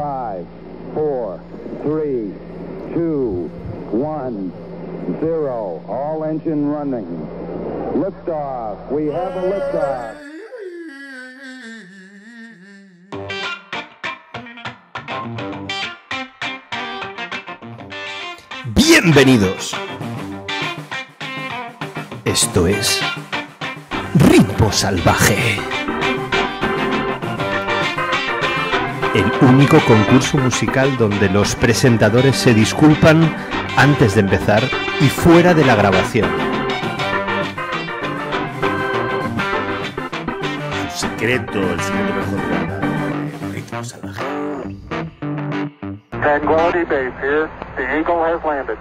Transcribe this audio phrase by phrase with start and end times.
[0.00, 0.46] Five,
[0.94, 1.38] four,
[1.82, 2.32] three,
[2.94, 3.50] two,
[3.92, 4.50] one,
[5.20, 5.84] zero.
[5.86, 7.04] All engine running.
[7.92, 8.90] Liftoff.
[8.90, 10.16] We have a liftoff.
[18.74, 19.76] Bienvenidos.
[22.24, 23.02] Esto es
[24.14, 25.79] Ritmo Salvaje.
[29.12, 33.34] El único concurso musical donde los presentadores se disculpan
[33.76, 34.62] antes de empezar
[35.00, 36.30] y fuera de la grabación.
[40.94, 42.80] Su secreto, el secreto mejor guardado.
[43.40, 44.22] de Ritmo salvaje.
[46.10, 47.48] Tranquility Base here.
[47.76, 48.78] The Eagle has landed.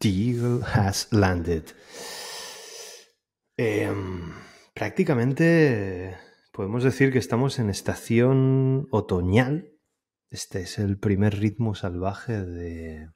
[0.00, 1.64] The Eagle has landed.
[3.56, 4.32] Em,
[4.74, 6.18] prácticamente
[6.54, 9.72] podemos decir que estamos en estación otoñal.
[10.30, 13.10] Este es el primer ritmo salvaje de...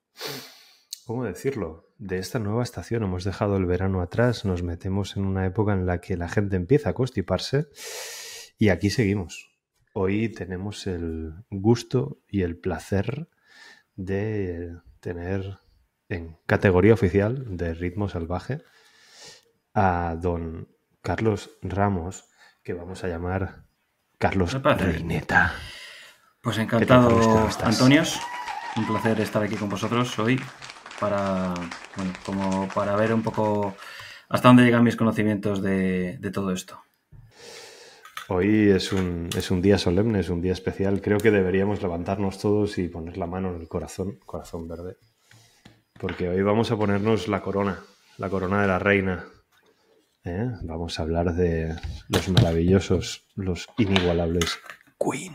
[1.07, 1.89] ¿Cómo decirlo?
[1.99, 3.05] De esta nueva estación.
[3.05, 6.57] Hemos dejado el verano atrás, nos metemos en una época en la que la gente
[6.57, 7.69] empieza a constiparse
[8.59, 9.57] y aquí seguimos.
[9.95, 13.29] Hoy tenemos el gusto y el placer
[13.95, 15.61] de tener
[16.09, 18.63] en categoría oficial de ritmo salvaje
[19.75, 20.69] a don
[21.03, 22.28] Carlos Ramos,
[22.69, 23.65] que vamos a llamar
[24.19, 24.63] Carlos.
[24.63, 25.55] Reineta.
[26.43, 27.49] Pues encantado.
[27.63, 28.21] Antonios.
[28.77, 30.39] Un placer estar aquí con vosotros hoy
[31.01, 31.55] para,
[31.97, 33.75] bueno, como para ver un poco
[34.29, 36.83] hasta dónde llegan mis conocimientos de, de todo esto.
[38.29, 41.01] Hoy es un, es un día solemne, es un día especial.
[41.01, 44.99] Creo que deberíamos levantarnos todos y poner la mano en el corazón, corazón verde.
[45.99, 47.81] Porque hoy vamos a ponernos la corona,
[48.19, 49.25] la corona de la reina.
[50.25, 50.51] ¿Eh?
[50.63, 51.75] Vamos a hablar de
[52.09, 54.59] los maravillosos, los inigualables
[54.99, 55.33] Queen.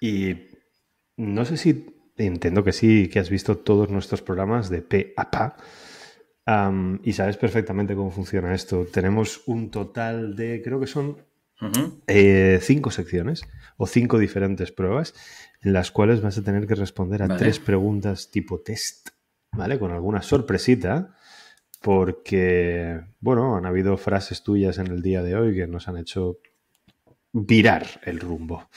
[0.00, 0.36] Y
[1.16, 5.30] no sé si, entiendo que sí, que has visto todos nuestros programas de P a
[5.30, 5.56] Pa.
[6.44, 8.86] Am, y sabes perfectamente cómo funciona esto.
[8.86, 11.16] Tenemos un total de, creo que son
[12.06, 13.42] eh, cinco secciones
[13.78, 15.14] o cinco diferentes pruebas
[15.62, 17.38] en las cuales vas a tener que responder a Vale.
[17.38, 19.08] tres preguntas tipo test,
[19.52, 19.78] ¿vale?
[19.78, 21.16] Con alguna sorpresita,
[21.80, 26.38] porque, bueno, han habido frases tuyas en el día de hoy que nos han hecho
[27.32, 28.68] virar el rumbo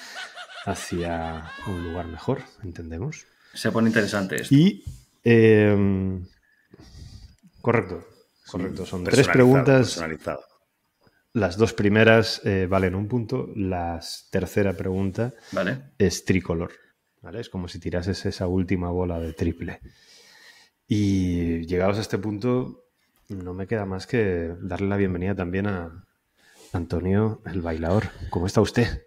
[0.66, 3.26] hacia un lugar mejor, entendemos.
[3.54, 4.54] Se pone interesante esto.
[4.54, 4.84] Y,
[5.24, 6.20] eh,
[7.62, 8.06] correcto,
[8.48, 10.42] correcto, son tres preguntas Personalizado.
[11.34, 14.00] las dos primeras eh, valen un punto, la
[14.30, 15.94] tercera pregunta Vale.
[15.98, 16.72] es tricolor.
[17.22, 17.40] ¿vale?
[17.40, 19.80] Es como si tirases esa última bola de triple.
[20.92, 22.86] Y llegados a este punto,
[23.30, 26.04] no me queda más que darle la bienvenida también a
[26.74, 28.06] Antonio, el bailador.
[28.32, 29.04] ¿Cómo está usted?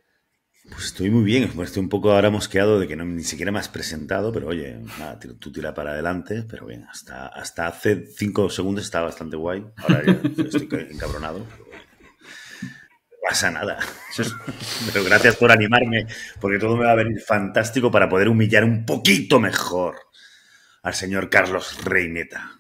[0.71, 3.59] Pues estoy muy bien, estoy un poco ahora mosqueado de que no, ni siquiera me
[3.59, 8.49] has presentado, pero oye, nada, tú tira para adelante, pero bien, hasta, hasta hace cinco
[8.49, 11.41] segundos estaba bastante guay, ahora ya estoy ca- encabronado.
[11.41, 11.47] No
[13.29, 13.79] pasa nada,
[14.93, 16.07] pero gracias por animarme,
[16.41, 19.97] porque todo me va a venir fantástico para poder humillar un poquito mejor
[20.83, 22.59] al señor Carlos Reineta.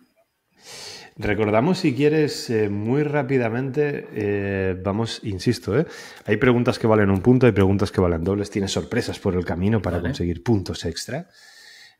[1.16, 5.86] Recordamos, si quieres, eh, muy rápidamente, eh, vamos, insisto, ¿eh?
[6.24, 9.44] hay preguntas que valen un punto, hay preguntas que valen dobles, tienes sorpresas por el
[9.44, 10.08] camino para Vale.
[10.08, 11.28] conseguir puntos extra.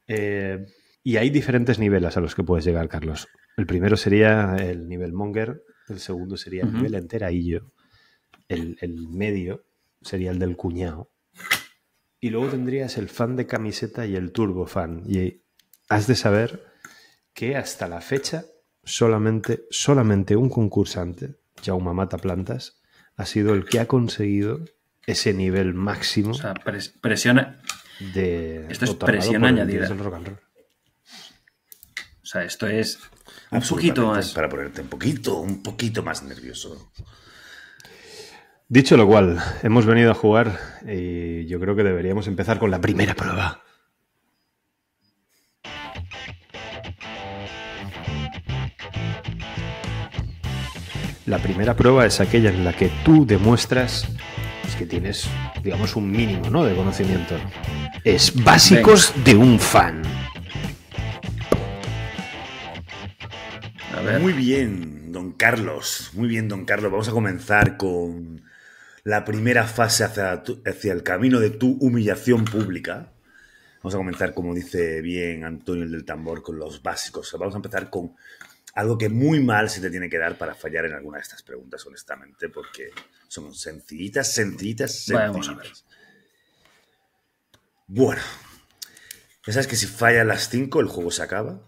[0.06, 0.64] Eh,
[1.04, 3.28] y hay diferentes niveles a los que puedes llegar, Carlos.
[3.56, 7.72] El primero sería el nivel Monger, el segundo sería el nivel enteraillo,
[8.48, 9.66] el, el medio
[10.00, 11.10] sería el del cuñado,
[12.18, 15.02] y luego tendrías el fan de camiseta y el turbo fan.
[15.06, 15.41] Y
[15.94, 16.64] has de saber
[17.34, 18.44] que hasta la fecha
[18.84, 22.80] solamente, solamente un concursante, Jaume Mata Plantas,
[23.16, 24.60] ha sido el que ha conseguido
[25.06, 27.60] ese nivel máximo o sea, pres- presiona.
[28.14, 29.86] de esto es presión el añadida.
[29.88, 30.38] rock and roll.
[32.22, 32.98] O sea, esto es
[33.50, 34.32] un poquito más.
[34.32, 36.90] Para ponerte un poquito, un poquito más nervioso.
[38.68, 42.80] Dicho lo cual, hemos venido a jugar y yo creo que deberíamos empezar con la
[42.80, 43.62] primera prueba.
[51.26, 54.06] La primera prueba es aquella en la que tú demuestras
[54.62, 55.28] pues, que tienes,
[55.62, 56.64] digamos, un mínimo ¿no?
[56.64, 57.36] de conocimiento.
[58.04, 60.02] Es básicos de un fan.
[63.96, 64.20] A ver.
[64.20, 66.10] Muy bien, don Carlos.
[66.14, 66.90] Muy bien, don Carlos.
[66.90, 68.42] Vamos a comenzar con
[69.04, 73.12] la primera fase hacia, tu- hacia el camino de tu humillación pública.
[73.82, 77.32] Vamos a comenzar, como dice bien Antonio el del tambor, con los básicos.
[77.38, 78.12] Vamos a empezar con
[78.74, 81.42] algo que muy mal se te tiene que dar para fallar en alguna de estas
[81.42, 82.90] preguntas, honestamente, porque
[83.28, 85.66] son sencillitas, sencillitas, Vamos a ver.
[85.66, 85.84] sencillitas.
[87.86, 88.22] Bueno,
[89.46, 91.60] ya sabes que si fallan las 5 el juego se acaba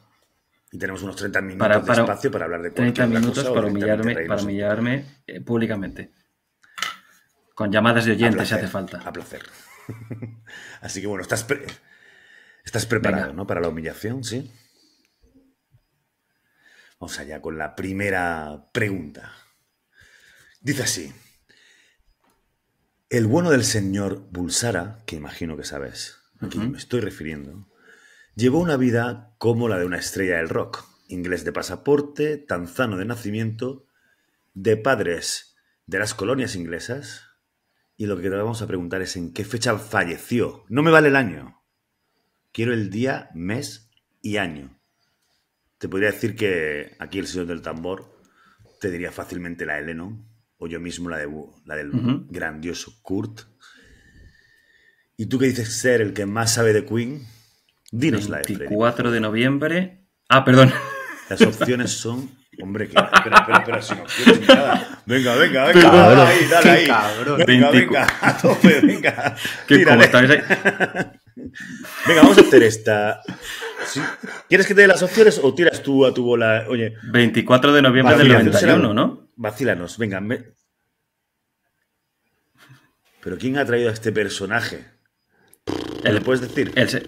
[0.73, 3.45] y tenemos unos 30 minutos Para- de espacio para hablar de cualquier 30 otra minutos
[3.45, 6.11] cosa para humillarme, para humillarme eh, públicamente.
[7.55, 8.99] Con llamadas de oyentes si hace falta.
[9.05, 9.43] A placer.
[10.81, 11.67] Así que bueno, estás, pre-
[12.65, 13.37] estás preparado, Venga.
[13.37, 13.47] ¿no?
[13.47, 14.51] Para la humillación, ¿sí?
[16.99, 19.33] Vamos allá con la primera pregunta.
[20.61, 21.13] Dice así.
[23.11, 27.69] El bueno del señor Bulsara, que imagino que sabes a quién me estoy refiriendo,
[28.35, 33.05] llevó una vida como la de una estrella del rock, inglés de pasaporte, tanzano de
[33.05, 33.87] nacimiento,
[34.55, 35.57] de padres
[35.87, 37.25] de las colonias inglesas,
[37.97, 40.65] y lo que te vamos a preguntar es en qué fecha falleció.
[40.69, 41.63] No me vale el año.
[42.53, 44.81] Quiero el día, mes y año.
[45.79, 48.19] Te podría decir que aquí el señor del tambor
[48.81, 50.27] te diría fácilmente la de Lennon,
[50.59, 51.29] o yo mismo la, de,
[51.65, 52.27] la del Ujú.
[52.31, 53.41] grandioso Kurt.
[55.17, 57.27] ¿Y tú que dices ser el que más sabe de Queen?
[57.93, 58.59] Dinos la de Freddy.
[58.61, 60.05] 24 de noviembre.
[60.29, 60.73] Ah, perdón.
[61.29, 62.31] Las opciones son.
[62.63, 62.97] Hombre, que.
[62.99, 65.03] Espera, espera, espera, sin opciones ni nada.
[65.07, 65.91] Venga, venga, venga.
[65.91, 66.87] Dale ahí, dale ahí.
[66.87, 67.43] cabrón.
[67.47, 67.73] Venga, 24.
[67.73, 69.37] venga, a tope, venga.
[69.69, 70.43] Que como estáis ahí-
[72.07, 73.21] Venga, vamos a hacer esta.
[73.87, 74.01] Sí.
[74.49, 76.67] ¿Quieres que te dé las opciones o tiras tú a tu bola?
[76.69, 79.29] Oye, 24 de noviembre del Vacílanos, 91, ¿no?
[79.37, 80.21] Vacílanos, venga.
[80.21, 80.55] me-
[83.23, 84.85] Pero ¿quién ha traído a este personaje?
[86.03, 86.73] ¿Me El- lo puedes decir?
[86.75, 87.07] el se-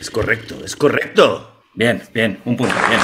[0.00, 1.62] Es correcto, es correcto.
[1.74, 3.00] Bien, bien, un punto, bien.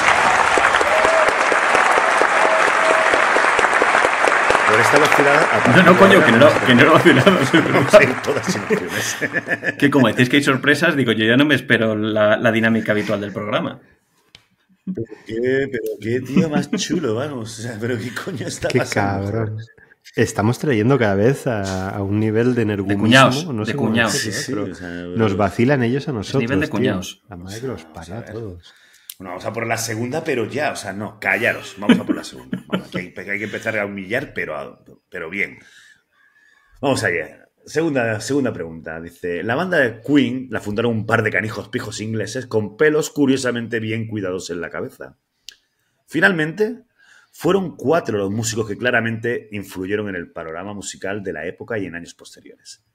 [4.69, 5.73] Por esta vacilada.
[5.75, 7.37] No, no, coño, que no, era- que no era vacilado.
[7.45, 8.59] sí, pero- todas.
[9.77, 12.91] Que como decís que hay sorpresas, digo, yo ya no me espero la, la dinámica
[12.91, 13.79] habitual del programa.
[15.25, 15.67] ¿Qué?
[15.71, 17.59] Pero qué tío más chulo, vamos.
[17.59, 19.25] O sea, pero qué coño está Qué pasando.
[19.31, 19.57] cabrón.
[20.15, 23.03] Estamos trayendo cada vez a, a un nivel de energúmismo.
[23.03, 24.13] cuñados, no sé de cuñados.
[24.13, 26.41] decirlo, Sí, sí, Pero o sea, nos vacilan ellos a nosotros.
[26.41, 27.21] nivel de cuñados.
[27.29, 28.73] La madre que los para a todos.
[29.19, 31.75] Bueno, vamos a por la segunda, pero ya, o sea, no, callaros.
[31.77, 32.63] Vamos a por la segunda.
[32.67, 35.59] Vamos, que hay, que hay que empezar a humillar, pero, a- pero bien.
[36.81, 37.49] Vamos allá.
[37.65, 38.99] Segunda, segunda pregunta.
[39.01, 43.09] Dice, la banda de Queen la fundaron un par de canijos pijos ingleses con pelos
[43.09, 45.17] curiosamente bien cuidados en la cabeza.
[46.07, 46.83] Finalmente,
[47.33, 51.85] fueron cuatro los músicos que claramente influyeron en el panorama musical de la época y
[51.85, 52.85] en años posteriores.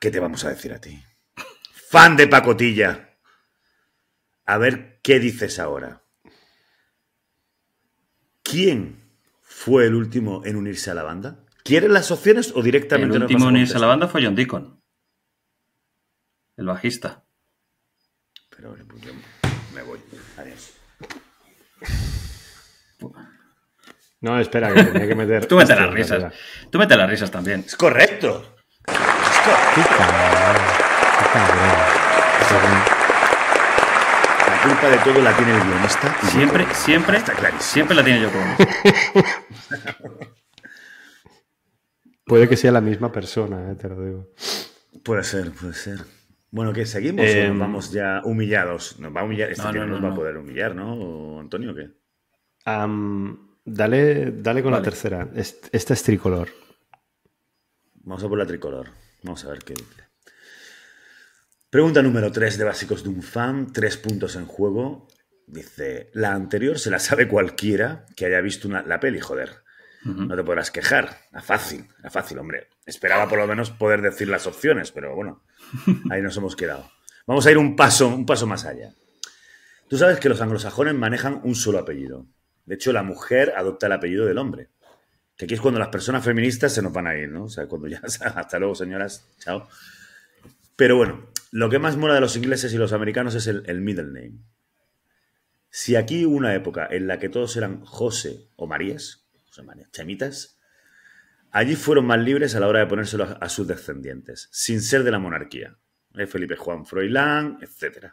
[0.00, 0.98] ¿Qué te vamos a decir a ti?
[1.90, 3.10] Fan de pacotilla.
[4.46, 6.02] A ver qué dices ahora.
[8.42, 9.02] ¿Quién
[9.40, 11.44] fue el último en unirse a la banda?
[11.64, 14.34] ¿Quieres las opciones o El directamente nos último en unirse a la banda fue John
[14.34, 14.82] Deacon.
[16.56, 17.24] El bajista.
[18.54, 19.12] Pero pues, yo
[19.74, 20.00] me voy.
[20.36, 20.74] Adiós.
[24.20, 25.46] No, espera, que tenía que meter.
[25.48, 26.18] Tú mete las risas.
[26.18, 26.34] realidad.
[26.70, 27.64] Tú mete las risas también.
[27.66, 28.56] Es correcto.
[28.86, 28.94] Es
[29.44, 30.22] correcto.
[34.64, 36.16] La culpa de todo la tiene el guionista.
[36.22, 36.74] y Siempre, yo.
[36.74, 37.62] siempre, Está clarísimo.
[37.62, 38.42] siempre la tiene yo con
[42.24, 44.30] Puede que sea la misma persona, eh, te lo digo.
[45.02, 45.98] Puede ser, puede ser.
[46.50, 46.86] Bueno, ¿qué?
[46.86, 48.98] ¿Seguimos o Em, nos vamos ya humillados?
[49.00, 49.50] ¿Nos va a humillar?
[49.50, 50.94] Este No, tío no, no nos no, va a poder humillar, ¿no?
[50.94, 51.90] ¿O Antonio o qué?
[53.64, 55.28] Dale, dale con la tercera.
[55.34, 56.48] Est- Esta es tricolor.
[57.94, 58.88] Vamos a por la tricolor.
[59.22, 60.02] Vamos a ver qué dice.
[61.72, 63.72] Pregunta número 3 de Básicos de un Fan.
[63.72, 65.08] Tres puntos en juego.
[65.46, 69.62] Dice, la anterior se la sabe cualquiera que haya visto una- la peli, joder.
[70.04, 71.16] No te podrás quejar.
[71.32, 72.68] A fácil, a fácil, hombre.
[72.84, 75.44] Esperaba por lo menos poder decir las opciones, pero bueno,
[76.10, 76.90] ahí nos hemos quedado.
[77.26, 78.92] Vamos a ir un paso, un paso más allá.
[79.88, 82.26] Tú sabes que los anglosajones manejan un solo apellido.
[82.66, 84.68] De hecho, la mujer adopta el apellido del hombre.
[85.38, 87.44] Que aquí es cuando las personas feministas se nos van a ir, ¿no?
[87.44, 88.00] O sea, cuando ya...
[88.34, 89.24] Hasta luego, señoras.
[89.38, 89.68] Chao.
[90.76, 94.04] Pero bueno, lo que más mola de los ingleses y los americanos es el, middle
[94.04, 94.38] name.
[95.68, 99.86] Si aquí hubo una época en la que todos eran José o Marías, José María,
[99.92, 100.58] Chemitas,
[101.50, 105.10] allí fueron más libres a la hora de ponérselo a, sus descendientes, sin ser de
[105.10, 105.76] la monarquía.
[106.14, 108.12] Eh, Felipe Juan Froilán, etc.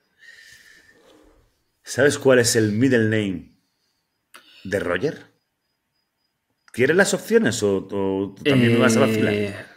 [1.81, 3.55] ¿Sabes cuál es el middle name
[4.65, 5.27] de Roger?
[6.73, 9.68] ¿Quieres las opciones o, también me vas a vacilar?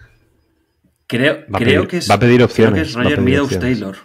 [1.19, 2.11] Creo, Va a creo pedir- que es.
[2.11, 3.79] va a pedir creo opciones, que es Roger pedir Meadows opciones.
[3.81, 3.97] Taylor.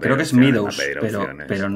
[0.00, 1.46] Creo que es Meadows, pedir pero, opciones.
[1.48, 1.68] pero.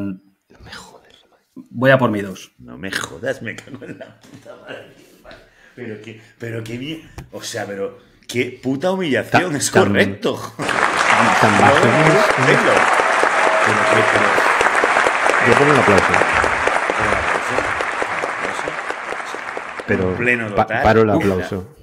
[1.70, 2.52] Voy a por Meadows.
[2.58, 4.86] No me jodas, me cago en la puta madre.
[5.74, 7.10] Pero que, pero que bien.
[7.32, 10.34] O sea, pero qué puta humillación, Ta- es tan- correcto.
[10.56, 10.66] Tan
[11.60, 12.26] bajo No, no es.
[12.36, 12.80] Taylor.
[13.64, 16.04] Pero que- pero- Yo pongo el aplauso.
[19.86, 20.82] pero- pero Un pleno pa- total.
[20.82, 21.76] paro el Uf, aplauso.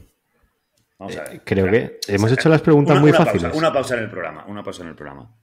[1.00, 1.34] Vamos a ver.
[1.36, 1.88] Eh, creo Espera.
[2.06, 3.56] que hemos hecho las preguntas Una- muy una pausa, fáciles.
[3.56, 4.46] una pausa en el programa.
[4.48, 5.34] Una pausa en el programa.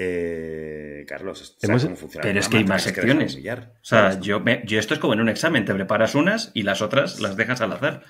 [0.00, 3.34] Eh, Carlos, ¿sabes cómo funciona el Pero es que hay más que secciones.
[3.36, 4.20] O sea, ¿sabes?
[4.20, 7.20] yo, me- yo esto es como en un examen, te preparas unas y las otras
[7.20, 8.04] las dejas al azar.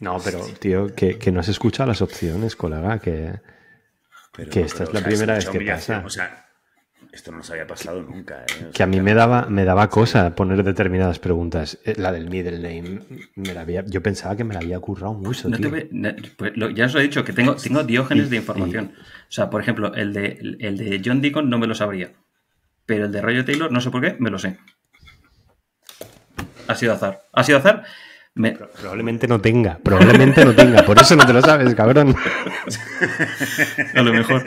[0.00, 3.40] No, pero, tío, que, que no has escuchado las opciones, colega, que...
[4.36, 6.02] Pero- que esta es la o sea, primera vez que pasa.
[6.04, 6.47] O sea,
[7.18, 8.44] esto no nos había pasado nunca.
[8.60, 8.66] ¿eh?
[8.68, 11.78] O Que a mí me daba, me daba cosa poner determinadas preguntas.
[11.84, 13.00] Eh, La del middle name,
[13.34, 15.70] me la había, yo pensaba que me la había currado mucho, No tío.
[15.70, 18.92] ve- no, pues lo- ya os he dicho que tengo, tengo diógenes Y- de información.
[18.96, 22.12] O sea, por ejemplo, el de, el de John Deacon no me lo sabría.
[22.86, 24.56] Pero el de Roger Taylor, no sé por qué, me lo sé.
[26.68, 27.20] Ha sido azar.
[27.32, 27.82] Ha sido azar.
[28.34, 32.14] Me- Probablemente no tenga, probablemente no tenga, por eso no te lo sabes, cabrón.
[33.94, 34.44] a lo mejor.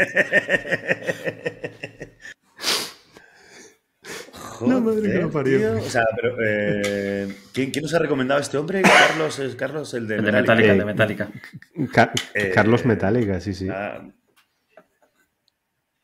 [4.61, 5.57] Joder, La madre que lo parió.
[5.57, 5.77] tío.
[5.77, 8.81] O sea, pero, eh, ¿quién, quién nos ha recomendado a este hombre?
[8.81, 10.73] Carlos, es Carlos, el de El de Metallica.
[10.73, 11.29] De Eh, Metallica.
[11.91, 13.67] Ca- Eh, Carlos Metallica, sí, sí.
[13.69, 14.01] Ah,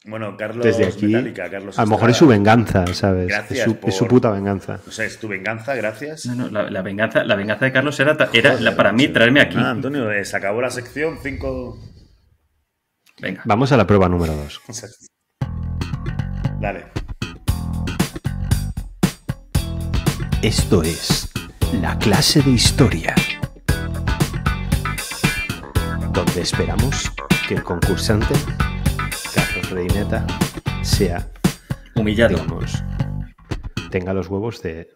[0.05, 3.27] bueno, Carlos Desde aquí, Metallica, Carlos a lo mejor es su venganza, ¿sabes?
[3.27, 4.79] Gracias es, su, es su por- puta venganza.
[4.85, 6.25] No sé, es tu venganza, gracias.
[6.25, 9.07] No, no, la, la venganza, la venganza de Carlos era, era Joder, la- para mí
[9.09, 9.57] traerme aquí.
[9.57, 11.77] Nada, Antonio, eh, se acabó la sección 5.
[13.21, 13.41] Venga.
[13.45, 14.61] Vamos a la prueba número dos.
[16.61, 16.85] Dale.
[20.43, 21.29] Esto es
[21.81, 23.15] la clase de historia,
[26.13, 27.11] donde esperamos
[27.47, 28.35] que el concursante,
[29.33, 30.27] Carlos Reineta,
[30.83, 31.27] sea,
[31.95, 32.35] Humillado.
[32.35, 32.83] digamos,
[33.89, 34.89] tenga los huevos de...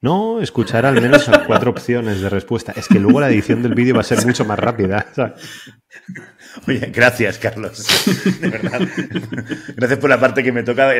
[0.00, 2.72] No, escuchar al menos cuatro opciones de respuesta.
[2.74, 5.06] Es que luego la edición del vídeo va a ser mucho más rápida.
[5.14, 5.40] ¿sabes?
[6.66, 7.86] Oye, gracias, Carlos.
[8.40, 8.80] De verdad.
[9.76, 10.92] Gracias por la parte que me toca.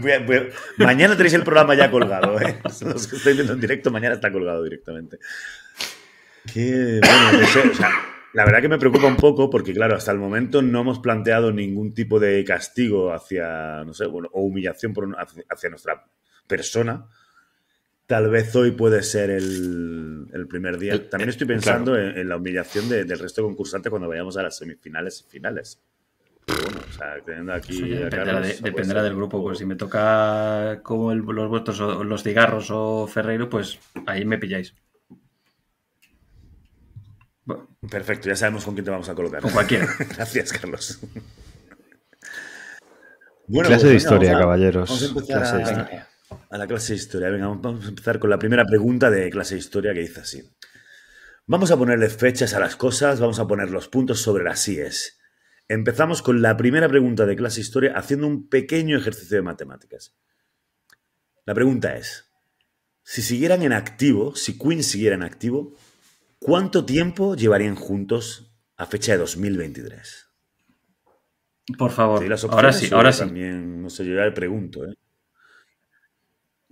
[0.00, 2.40] Voy a- Mañana tenéis el programa ya colgado.
[2.40, 2.58] ¿eh?
[2.82, 5.18] Los que viendo en directo, mañana está colgado directamente.
[6.52, 7.72] Qué bueno.
[8.34, 11.52] la verdad que me preocupa un poco porque, claro, hasta el momento no hemos planteado
[11.52, 15.16] ningún tipo de castigo hacia, no sé, bueno, o humillación por
[15.48, 16.04] hacia nuestra
[16.46, 17.06] persona.
[18.06, 20.92] Tal vez hoy puede ser el, el primer día.
[20.94, 24.36] El- También estoy pensando en, en la humillación de- del resto de concursantes cuando vayamos
[24.36, 25.80] a las semifinales y finales.
[26.44, 27.80] Pero bueno, o sea, teniendo aquí.
[27.80, 29.42] A dependerá, Carlos, de- pues, dependerá eh, del grupo.
[29.42, 34.24] Pues si me toca como el- los vuestros o los cigarros o Ferreiro, pues ahí
[34.24, 34.74] me pilláis.
[37.44, 39.40] Bueno, Perfecto, ya sabemos con quién te vamos a colocar.
[39.40, 39.86] Con cualquiera.
[40.16, 41.00] Gracias, Carlos.
[43.48, 44.88] Bueno, Clase pues de venga, historia, vamos a- caballeros.
[44.90, 46.08] Vamos a empezar Clase de historia.
[46.52, 47.30] A la clase de historia.
[47.30, 50.42] Venga, vamos a empezar con la primera pregunta de clase de historia que dice así.
[51.46, 55.18] Vamos a ponerle fechas a las cosas, vamos a poner los puntos sobre las IES.
[55.66, 60.14] Empezamos con la primera pregunta de clase de historia haciendo un pequeño ejercicio de matemáticas.
[61.46, 62.30] La pregunta es,
[63.02, 65.74] si siguieran en activo, si Queen siguiera en activo,
[66.38, 70.28] ¿cuánto tiempo llevarían juntos a fecha de 2023?
[71.78, 72.18] por favor.
[72.18, 73.20] ¿Te doy las Ahora sí, ahora sí.
[73.20, 74.94] También, no sé, yo ya le pregunto, ¿eh?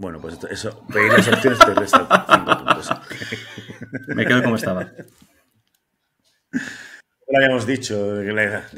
[0.01, 2.89] Bueno, pues esto- eso, pedir las opciones te resta cinco puntos.
[4.09, 4.91] Me quedo como estaba.
[6.53, 8.15] Lo habíamos dicho.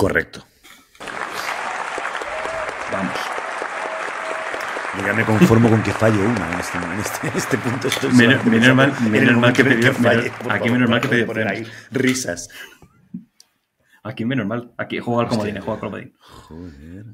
[0.00, 0.46] Correcto.
[2.90, 3.14] Vamos.
[4.98, 7.88] Yo ya me conformo con que falle una en este, en este, en este punto.
[7.88, 11.08] Estoy Menos- menos mal- menos mal que el pidió- falle, menos- aquí menos mal que
[11.08, 12.48] pidió poner ahí risas.
[14.02, 14.72] Aquí menos mal.
[14.78, 16.14] Aquí juego al comodín, juego al comodín.
[16.18, 17.04] Joder.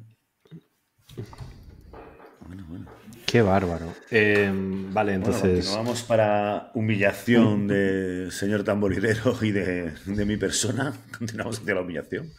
[2.47, 2.87] Bueno, bueno.
[3.27, 3.93] Qué bárbaro.
[4.13, 4.49] Eh,
[4.93, 5.65] vale, Bueno, entonces...
[5.67, 10.93] continuamos para humillación de señor tamborilero y de, de mi persona.
[11.19, 12.33] Continuamos hacia la humillación.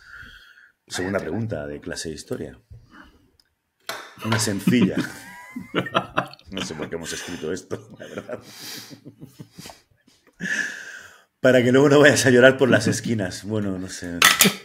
[0.88, 2.60] Segunda pregunta de clase de historia.
[4.26, 4.96] Una sencilla.
[6.52, 8.40] No sé por qué hemos escrito esto, la verdad.
[11.42, 13.44] Para que luego no vayas a llorar por las esquinas.
[13.44, 14.20] Bueno, no sé.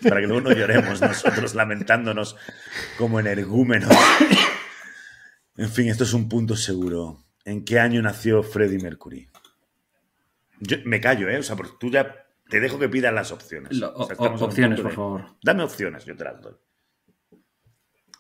[0.09, 2.37] Para que luego no lloremos nosotros lamentándonos
[2.99, 3.95] como energúmenos.
[5.57, 7.25] En fin, esto es un punto seguro.
[7.45, 9.29] ¿En qué año nació Freddie Mercury?
[10.61, 11.39] Yo me callo, ¿eh?
[11.39, 13.77] O sea, porque tú ya te dejo que pidas las opciones.
[13.77, 15.25] Lo- O sea, o- estamos en un opciones, por de- favor.
[15.43, 16.55] Dame opciones, yo te las doy.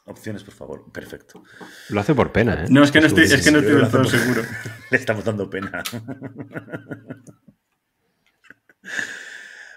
[0.06, 0.90] Opciones, por favor.
[0.90, 1.44] Perfecto.
[1.90, 2.66] Lo hace por pena, ¿eh?
[2.70, 4.42] No, es que no estoy, es que no estoy del todo seguro.
[4.90, 5.82] Le estamos dando pena.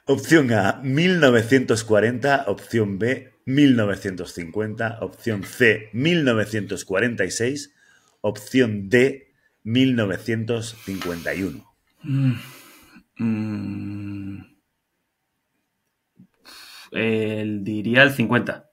[0.06, 2.46] Opción A, 1940.
[2.48, 5.00] Opción B, 1950.
[5.02, 7.74] Opción C, 1946.
[8.22, 9.32] Opción D,
[9.64, 11.66] 1951.
[12.04, 12.34] Mm.
[16.92, 18.70] El, diría el 50.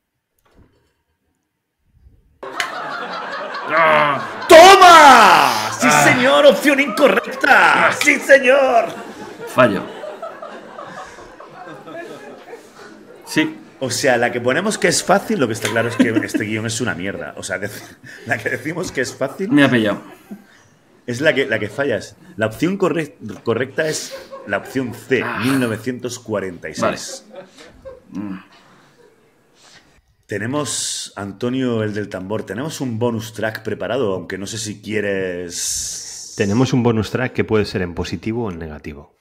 [4.48, 5.70] ¡Toma!
[5.80, 6.46] ¡Sí, señor!
[6.46, 7.90] ¡Opción incorrecta!
[7.92, 8.86] ¡Sí, señor!
[9.48, 9.82] Fallo.
[13.26, 13.58] Sí.
[13.80, 16.44] O sea, la que ponemos que es fácil, lo que está claro es que este
[16.44, 17.34] guion es una mierda.
[17.36, 17.58] O sea,
[18.26, 20.00] la que decimos que es fácil Me ha pillado.
[21.06, 22.14] es la que, la que fallas.
[22.36, 24.14] La opción corre- correcta es
[24.46, 27.26] la opción C, 1946.
[30.26, 36.34] Tenemos, Antonio, el del tambor, tenemos un bonus track preparado, aunque no sé si quieres...
[36.36, 39.14] Tenemos un bonus track que puede ser en positivo o en negativo.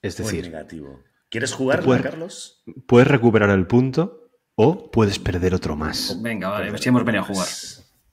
[0.00, 1.00] Es o en decir, negativo.
[1.30, 2.64] ¿Quieres jugar, puedes- Carlos?
[2.88, 6.20] puedes recuperar el punto o puedes perder otro más.
[6.20, 7.46] Venga, vale, si hemos venido a jugar.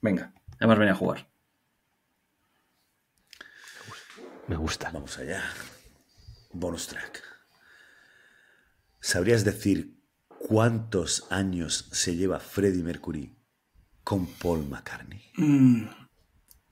[0.01, 1.27] Venga, hemos venido a jugar.
[4.48, 4.91] Me gusta.
[4.91, 5.43] Vamos allá.
[6.51, 7.24] Bonus track.
[9.00, 9.96] ¿Sabrías decir
[10.27, 13.36] cuántos años se lleva Freddie Mercury
[14.03, 15.22] con Paul McCartney?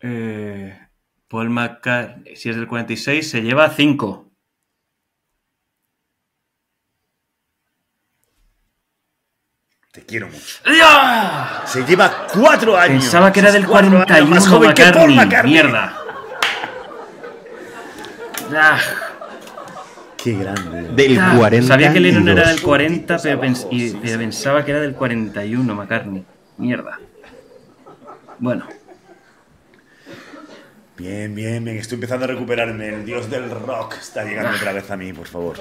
[0.02, 0.80] Eh,
[1.28, 4.24] Paul McCartney, si es del 46, se lleva 5.
[9.92, 10.60] Te quiero mucho.
[10.66, 11.64] ¡Ya!
[11.66, 13.04] Se lleva cuatro años.
[13.04, 15.16] Pensaba que era del cuatro años 41 más joven que Paul McCartney.
[15.16, 15.54] McCartney.
[15.54, 15.98] Mierda.
[18.50, 18.80] Ah,
[20.18, 20.90] Qué grande.
[20.96, 21.68] Del ah, 40.
[21.68, 22.66] Sabía que Lennon era del dos.
[22.66, 26.26] 40, pero, pens- y- pero pensaba que era del 41 McCartney.
[26.58, 27.00] Mierda.
[28.40, 28.66] Bueno,
[30.98, 31.78] Bien, bien, bien.
[31.78, 32.90] Estoy empezando a recuperarme.
[32.90, 35.58] El dios del rock está llegando otra vez a mí, por favor.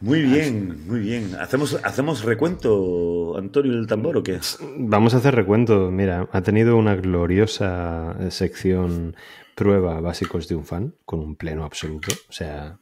[0.00, 1.34] Muy bien, muy bien.
[1.38, 4.38] ¿Hacemos, ¿Hacemos recuento, Antonio, del tambor o qué?
[4.78, 5.90] Vamos a hacer recuento.
[5.90, 9.14] Mira, ha tenido una gloriosa eh, sección
[9.54, 12.08] prueba básicos de un fan con un pleno absoluto.
[12.30, 12.78] O sea,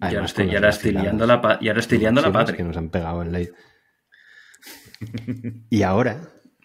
[0.00, 2.32] y ahora además estoy, con y ahora estoy liando la, y ahora estoy liando la
[2.32, 2.56] patria.
[2.56, 3.40] que nos han pegado en la.
[5.70, 6.20] Y ahora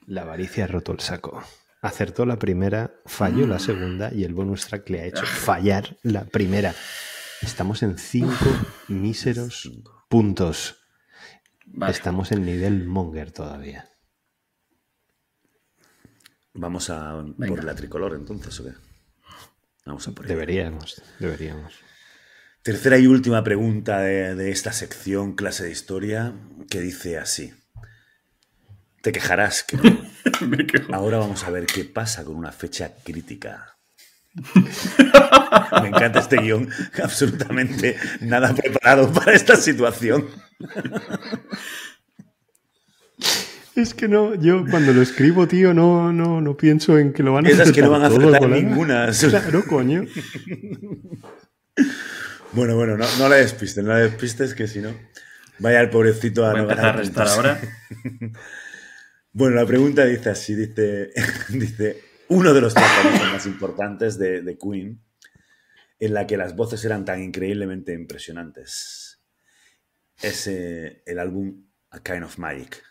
[0.08, 1.42] la avaricia ha roto el saco.
[1.82, 5.08] Acertó la primera, falló la segunda y el bonus track le ha Ah.
[5.08, 6.74] hecho fallar la primera.
[7.42, 8.46] Estamos en cinco
[8.88, 9.72] míseros
[10.10, 10.82] puntos.
[11.68, 11.92] Vale.
[11.92, 13.90] Estamos en nivel monger todavía.
[16.54, 17.48] Vamos a Venga.
[17.48, 18.72] por la tricolor entonces, ¿o qué?
[19.86, 20.34] Vamos a por ella.
[20.36, 21.74] Deberíamos, deberíamos.
[22.66, 26.34] Tercera y última pregunta de, de esta sección, clase de historia,
[26.68, 27.54] que dice así.
[29.04, 29.78] Te quejarás que.
[30.48, 30.66] Me.
[30.92, 33.78] Ahora vamos a ver qué pasa con una fecha crítica.
[35.84, 36.68] Me encanta este guion,
[37.04, 40.26] absolutamente nada preparado para esta situación.
[43.76, 47.34] Es que no, yo cuando lo escribo, tío, no, no, no pienso en que lo
[47.34, 49.10] van a Esas que no van a acertar ninguna.
[49.12, 50.06] Claro, coño.
[52.56, 54.98] Bueno, bueno, no, no la despistes, no la despistes, que si no,
[55.60, 57.60] vaya el pobrecito a Voy a no a restar ahora.
[59.38, 61.12] Bueno, la pregunta dice así, dice,
[61.50, 65.02] dice uno de los tratamientos más importantes de, de Queen,
[66.00, 69.22] en la que las voces eran tan increíblemente impresionantes,
[70.22, 72.82] es eh, el álbum A Kind of Magic.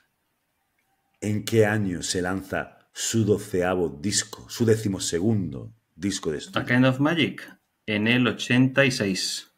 [1.22, 6.66] ¿En qué año se lanza su doceavo disco, su decimosegundo disco de A estudio?
[6.66, 7.50] Kind of Magic
[7.86, 9.53] en el 86.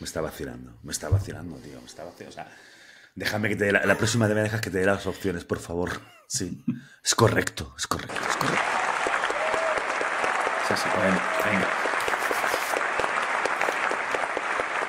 [0.00, 2.30] Me está vacilando, me está vacilando, tío, me está vacilando.
[2.30, 2.48] O sea,
[3.14, 5.44] déjame que te dé la, la próxima vez me dejas que te dé las opciones,
[5.44, 6.00] por favor.
[6.28, 6.64] Sí,
[7.04, 8.62] es correcto, es correcto, es correcto.
[10.68, 11.68] Sí, sí, bueno, venga.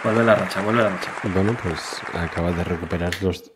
[0.03, 1.13] Vuelve la racha, vuelve la racha.
[1.23, 1.79] Bueno, pues
[2.13, 3.51] acabas de recuperar los,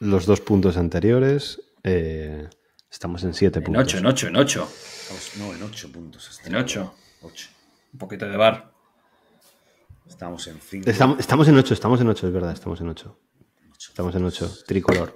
[0.00, 1.60] los dos puntos anteriores.
[1.82, 2.48] eh,
[2.90, 3.84] estamos en siete En puntos.
[3.84, 4.72] 8, en 8, en 8.
[4.72, 6.40] Estamos, no, en ocho puntos.
[6.44, 6.94] En 8.
[7.22, 7.48] Ocho.
[7.92, 8.72] Un poquito de bar.
[10.08, 10.90] Estamos en cinco.
[10.90, 13.18] Estamos, estamos en ocho, estamos en ocho, es verdad, estamos en ocho.
[13.78, 15.14] Estamos en ocho, tricolor.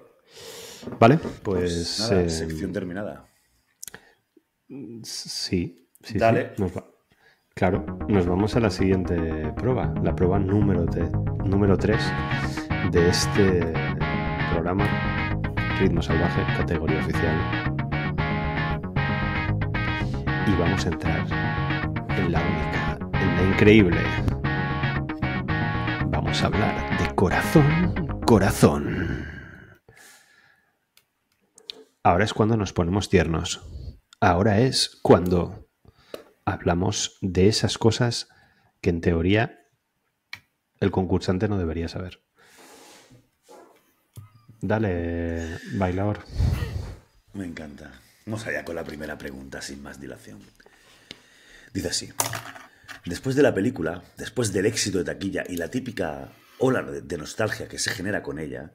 [0.98, 1.98] Vale, pues.
[2.00, 3.26] Nada, eh, sección terminada.
[5.02, 6.52] Sí, sí, Dale.
[6.56, 6.86] sí, nos va-
[7.54, 10.86] Claro, nos vamos a la siguiente prueba, la prueba número,
[11.44, 12.02] número 3
[12.90, 13.72] de este
[14.52, 14.88] programa
[15.78, 17.36] Ritmo Salvaje, categoría oficial.
[20.46, 21.26] Y vamos a entrar
[22.18, 24.00] en la única, en la increíble.
[26.42, 29.28] Hablar de corazón, corazón.
[32.02, 33.60] Ahora es cuando nos ponemos tiernos.
[34.20, 35.68] Ahora es cuando
[36.44, 38.28] hablamos de esas cosas
[38.80, 39.68] que en teoría
[40.80, 42.20] el concursante no debería saber.
[44.60, 46.24] Dale, bailador.
[47.34, 47.92] Me encanta.
[48.26, 50.40] Vamos allá con la primera pregunta, sin más dilación.
[51.72, 52.12] Dice así.
[53.04, 57.68] Después de la película, después del éxito de taquilla y la típica ola de nostalgia
[57.68, 58.74] que se genera con ella,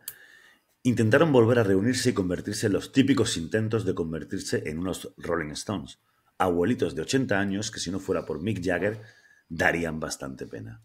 [0.84, 5.52] intentaron volver a reunirse y convertirse en los típicos intentos de convertirse en unos Rolling
[5.52, 6.00] Stones,
[6.38, 9.02] abuelitos de 80 años que si no fuera por Mick Jagger
[9.48, 10.84] darían bastante pena.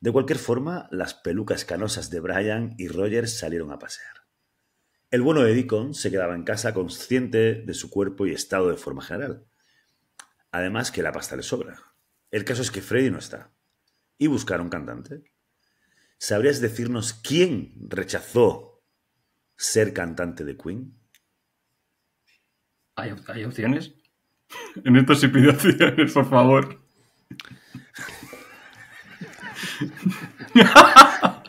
[0.00, 4.26] De cualquier forma, las pelucas canosas de Brian y Roger salieron a pasear.
[5.10, 8.76] El bueno de Deacon se quedaba en casa consciente de su cuerpo y estado de
[8.76, 9.46] forma general.
[10.52, 11.87] Además que la pasta le sobra.
[12.30, 13.50] El caso es que Freddy no está.
[14.18, 15.22] Y buscaron cantante.
[16.18, 18.82] ¿Sabrías decirnos quién rechazó
[19.56, 20.98] ser cantante de Queen?
[22.96, 23.94] ¿Hay, op- hay opciones?
[24.84, 26.80] En esto sí pido opciones, por favor.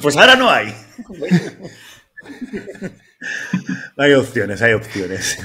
[0.00, 0.68] Pues ahora no hay.
[3.98, 5.38] hay opciones, hay opciones.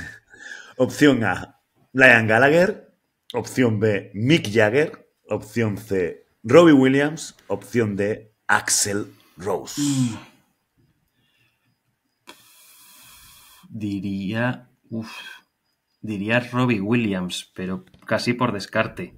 [0.77, 1.59] Opción A,
[1.91, 2.90] Liam Gallagher.
[3.33, 5.07] Opción B, Mick Jagger.
[5.27, 7.35] Opción C, Robbie Williams.
[7.47, 9.81] Opción D, Axel Rose.
[13.69, 14.69] Diría.
[14.89, 15.09] Uf,
[16.01, 19.15] diría Robbie Williams, pero casi por descarte.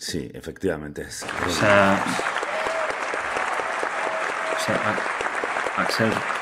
[0.00, 1.02] Sí, efectivamente.
[1.02, 2.02] es O sea.
[4.56, 4.96] O sea,
[5.76, 6.37] Axel.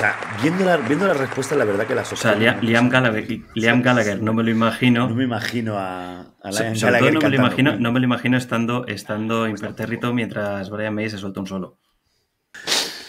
[0.00, 3.42] O sea, viendo la, viendo la respuesta, la verdad que la O sea, Liam Gallagher,
[3.54, 5.06] Liam Gallagher no me lo imagino.
[5.06, 7.82] No me imagino a, a Liam Gallagher no me lo imagino, Queen.
[7.82, 11.78] no me lo imagino estando, estando impertérrito mientras Brian May se suelta un solo.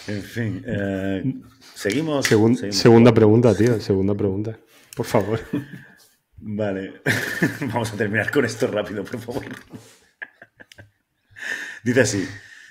[0.08, 1.24] En fin, eh,
[1.76, 2.26] seguimos.
[2.26, 2.76] Segun- seguimos.
[2.76, 3.80] segunda pregunta, tío.
[3.80, 4.58] Segunda pregunta.
[4.94, 5.40] Por favor.
[6.36, 7.02] Vale.
[7.72, 9.46] Vamos a terminar con esto rápido, por favor.
[11.86, 12.28] Dice así.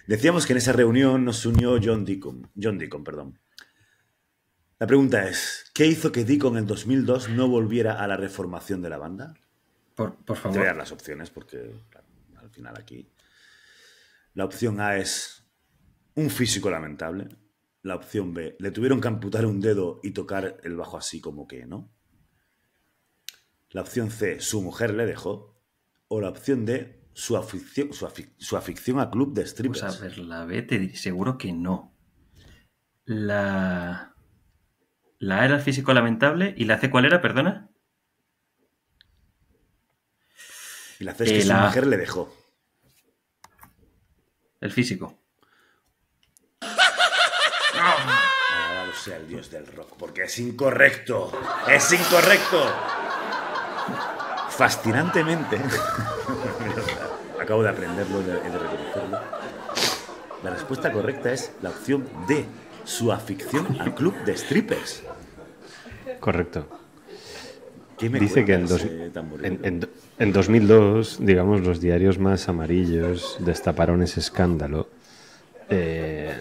[0.06, 2.50] Decíamos que en esa reunión nos unió John Deacon.
[2.60, 3.38] John Deacon, perdón.
[4.80, 8.88] La pregunta es, ¿qué hizo que Deacon en 2002 no volviera a la reformación de
[8.90, 9.34] la banda?
[9.94, 10.76] Por, por Te voy a dar favor.
[10.78, 12.06] las opciones porque claro,
[12.38, 13.08] al final aquí.
[14.34, 15.44] La opción A es
[16.14, 17.28] un físico lamentable.
[17.82, 21.46] La opción B, le tuvieron que amputar un dedo y tocar el bajo así como
[21.46, 21.90] que, ¿no?
[23.70, 25.60] La opción C, su mujer le dejó.
[26.08, 29.82] O la opción D, su afición, su afic- su afición a club de Pues strippers.
[29.82, 31.94] a ver, la B te diré seguro que no.
[33.04, 34.09] La.
[35.20, 37.68] La A era el físico lamentable y la C cuál era, perdona.
[40.98, 42.34] y la C es que eh, su la- mujer le dejó.
[44.60, 45.18] El físico.
[48.52, 51.32] Alabado sea el dios del rock, porque es incorrecto.
[51.68, 52.66] ¡Es incorrecto!
[54.50, 55.56] Fascinantemente.
[57.40, 59.20] Acabo de aprenderlo y de, y de reconocerlo.
[60.42, 62.44] La respuesta correcta es la opción D.
[62.84, 65.02] Su afición al club de strippers.
[66.20, 66.68] Correcto.
[67.98, 69.54] ¿Qué me Dice que en, dos- eh, tamborero?
[69.54, 69.88] en, en-
[70.18, 74.88] en 2002, digamos, los diarios más amarillos destaparon ese escándalo
[75.70, 76.34] eh,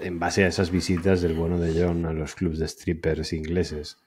[0.00, 3.98] en base a esas visitas del bueno de John a los clubs de strippers ingleses.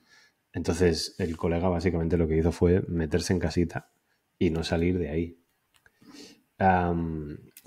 [0.53, 3.91] Entonces, el colega básicamente lo que hizo fue meterse en casita
[4.39, 5.37] y no salir de ahí.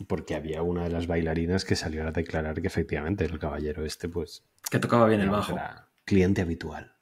[0.06, 4.08] Porque había una de las bailarinas que salió a declarar que efectivamente el caballero este,
[4.08, 5.52] pues, Que tocaba bien el bajo.
[5.52, 6.94] era cliente habitual.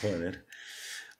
[0.00, 0.46] Joder.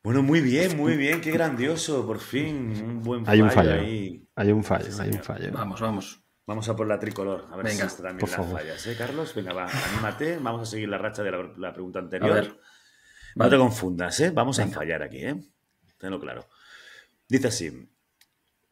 [0.03, 2.73] Bueno, muy bien, muy bien, qué grandioso, por fin.
[2.85, 3.83] Un buen Hay un fallo fallo.
[3.83, 4.27] ahí.
[4.35, 5.53] Hay un fallo, Sí, hay un fallo.
[5.53, 6.19] Vamos, vamos.
[6.45, 7.47] Vamos a por la tricolor.
[7.53, 8.61] A ver Venga, si también por la favor.
[8.61, 9.33] fallas, ¿eh, Carlos?
[9.35, 10.39] Venga, va, anímate.
[10.39, 12.35] Vamos a seguir la racha de la, la pregunta A anterior.
[12.35, 12.49] ver.
[12.49, 13.51] No Vale.
[13.53, 14.31] te confundas, ¿eh?
[14.31, 15.37] Vamos a fallar aquí, ¿eh?
[15.99, 16.49] Tenlo claro.
[17.29, 17.89] Dice así.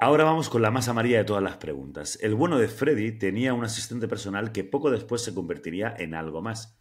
[0.02, 2.18] Ahora vamos con la más amarilla de todas las preguntas.
[2.22, 6.40] El bueno de Freddy tenía un asistente personal que poco después se convertiría en algo
[6.40, 6.74] más.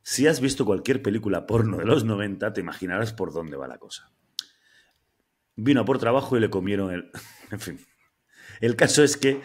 [0.00, 3.76] Si has visto cualquier película porno de los 90, te imaginarás por dónde va la
[3.76, 4.10] cosa.
[5.54, 7.10] Vino por trabajo y le comieron el...
[7.50, 7.86] en fin.
[8.62, 9.42] El caso es que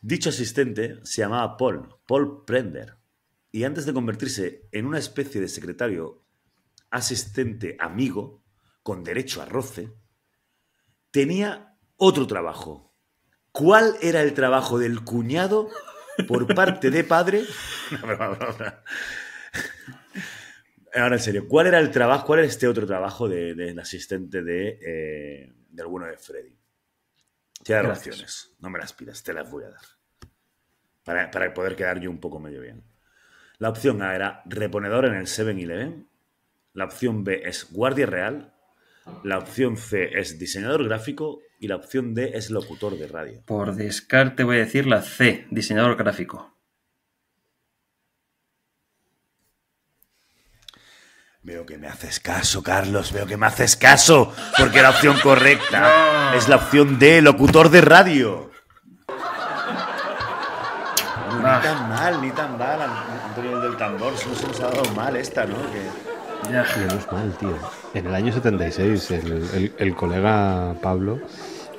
[0.00, 2.96] dicho asistente se llamaba Paul, Paul Prender.
[3.52, 6.24] Y antes de convertirse en una especie de secretario
[6.88, 8.42] asistente amigo,
[8.82, 9.92] con derecho a roce,
[11.10, 11.67] tenía
[11.98, 12.94] otro trabajo.
[13.52, 15.68] ¿Cuál era el trabajo del cuñado
[16.26, 17.44] por parte de padre?
[17.90, 18.82] No, broma, broma.
[20.94, 24.42] Ahora en serio, ¿cuál era el trabajo, cuál era este otro trabajo de- del asistente
[24.42, 26.56] de, eh, del bueno de Freddy?
[27.66, 27.98] Gracias.
[27.98, 29.80] opciones, no me las pidas, te las voy a dar.
[31.04, 32.82] Para, para poder quedar yo un poco medio bien.
[33.58, 36.08] La opción A era reponedor en el 7-Eleven.
[36.74, 38.54] La opción B es guardia real.
[39.24, 41.40] La opción C es diseñador gráfico.
[41.58, 43.42] Y la opción D es locutor de radio.
[43.44, 46.54] Por descarte voy a decir la C, diseñador gráfico.
[51.42, 53.12] Veo que me haces caso, Carlos.
[53.12, 54.32] Veo que me haces caso.
[54.56, 58.50] Porque la opción correcta es la opción D, locutor de radio.
[59.08, 59.14] No,
[61.46, 61.60] Ah.
[61.60, 62.80] ni tan mal, ni tan mal,
[63.28, 64.16] Antonio del Tambor.
[64.16, 65.56] Solo se nos ha dado mal esta, ¿no?
[65.72, 65.88] Que...
[66.52, 66.64] Ya.
[66.76, 67.56] Menos mal, tío.
[67.94, 71.20] En el año 76, el, el- el colega Pablo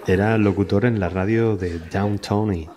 [0.07, 2.67] era locutor en la radio de Downtowny.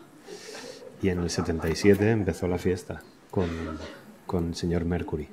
[1.02, 3.48] Y en el 77 empezó la fiesta con,
[4.26, 5.28] con el señor Mercury.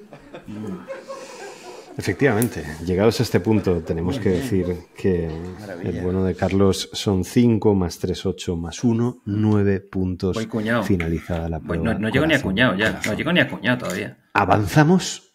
[1.98, 5.90] Efectivamente, llegados a este punto, tenemos que decir que Maravilla.
[5.90, 10.36] el bueno de Carlos son 5 más 3, 8 más 1, 9 puntos.
[10.36, 10.84] Voy cuñado.
[10.84, 11.94] Finalizada la Voy- prueba.
[11.96, 13.02] no, no llego ni a cuñado ya.
[13.06, 14.18] No llego ni a cuñado todavía.
[14.34, 15.29] Avanzamos.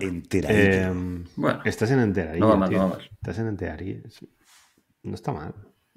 [0.00, 0.60] Enteradito.
[0.60, 1.60] Eh, Bueno.
[1.64, 2.40] estás en enteradilla.
[2.40, 2.78] No va mal, tío.
[2.78, 3.10] no va mal.
[3.12, 4.00] Estás en enteradilla.
[5.02, 5.54] No está mal.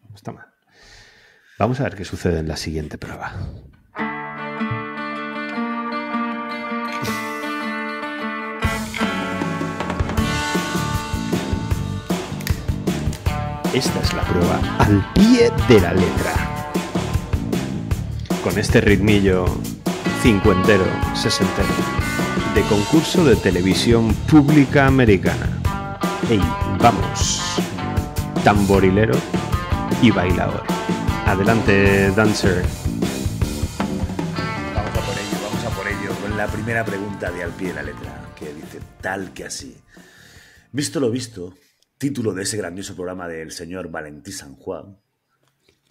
[0.10, 0.46] No está mal.
[1.60, 3.34] Vamos a ver qué sucede en la siguiente prueba.
[13.74, 16.34] Esta es la prueba al pie de la letra.
[18.44, 19.46] Con este ritmillo
[20.22, 21.68] cincuentero, sesentero,
[22.64, 25.62] concurso de televisión pública americana.
[26.30, 26.42] Ey,
[26.80, 27.42] vamos,
[28.44, 29.16] tamborilero
[30.02, 30.64] y bailador.
[31.26, 32.64] Adelante, dancer.
[34.74, 37.70] Vamos a por ello, vamos a por ello, con la primera pregunta de al pie
[37.70, 39.78] de la letra, que dice tal que así.
[40.72, 41.54] Visto lo visto,
[41.98, 44.98] título de ese grandioso programa del señor Valentí San Juan,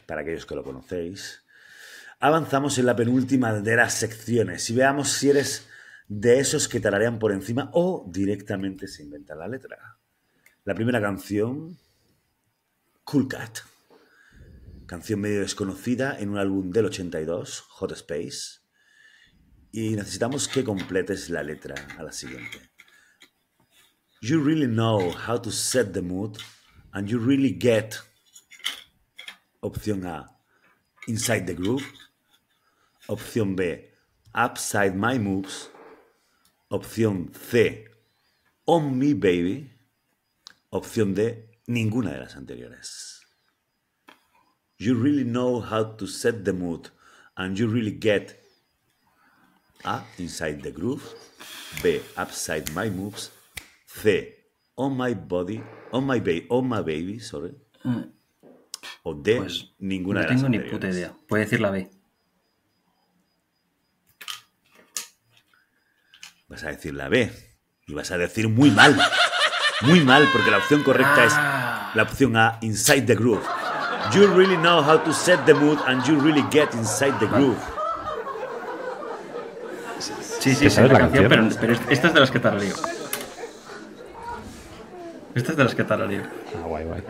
[0.07, 1.43] para aquellos que lo conocéis,
[2.19, 5.69] avanzamos en la penúltima de las secciones y veamos si eres
[6.09, 9.99] de esos que tararean por encima o directamente se inventan la letra.
[10.65, 11.79] La primera canción,
[13.05, 13.59] Cool Cat.
[14.87, 18.61] Canción medio desconocida en un álbum del 82, Hot Space.
[19.73, 22.71] Y necesitamos que completes la letra a la siguiente.
[24.23, 26.39] You really know how to set the mood
[26.93, 27.97] and you really get.
[29.61, 30.39] Opción A,
[31.09, 31.85] Inside the Groove.
[33.09, 33.93] Opción B,
[34.35, 35.71] Upside My Moves.
[36.69, 37.85] Opción C,
[38.65, 39.73] On Me Baby.
[40.71, 43.21] Opción D, ninguna de las anteriores.
[44.79, 46.91] You really know how to set the mood
[47.37, 48.39] and you really get
[49.85, 50.05] A.
[50.19, 51.15] Inside the groove.
[51.83, 52.01] B.
[52.17, 53.31] Upside my moves.
[53.87, 54.35] C.
[54.77, 55.63] On my body.
[55.93, 56.47] On my baby.
[56.51, 57.55] On my baby, sorry.
[59.05, 59.37] O D.
[59.37, 61.17] Pues ninguna no de las tengo ni puta idea.
[61.29, 61.89] Puede decir la B.
[66.57, 67.31] Vas a decir la B.
[67.87, 68.99] Y vas a decir muy mal.
[69.83, 71.35] Muy mal, porque la opción correcta es
[71.95, 72.57] la opción A.
[72.63, 73.43] Inside the groove.
[74.15, 77.59] You really know how to set the mood and you really get inside the groove.
[80.01, 81.61] Sí, sí, ¿Te sí, la la canción, pero, canción?
[81.61, 82.75] pero es- esta es de las que tarareo.
[85.35, 86.23] Esta es de las que tarareo.
[86.57, 87.03] Ah, guay, guay.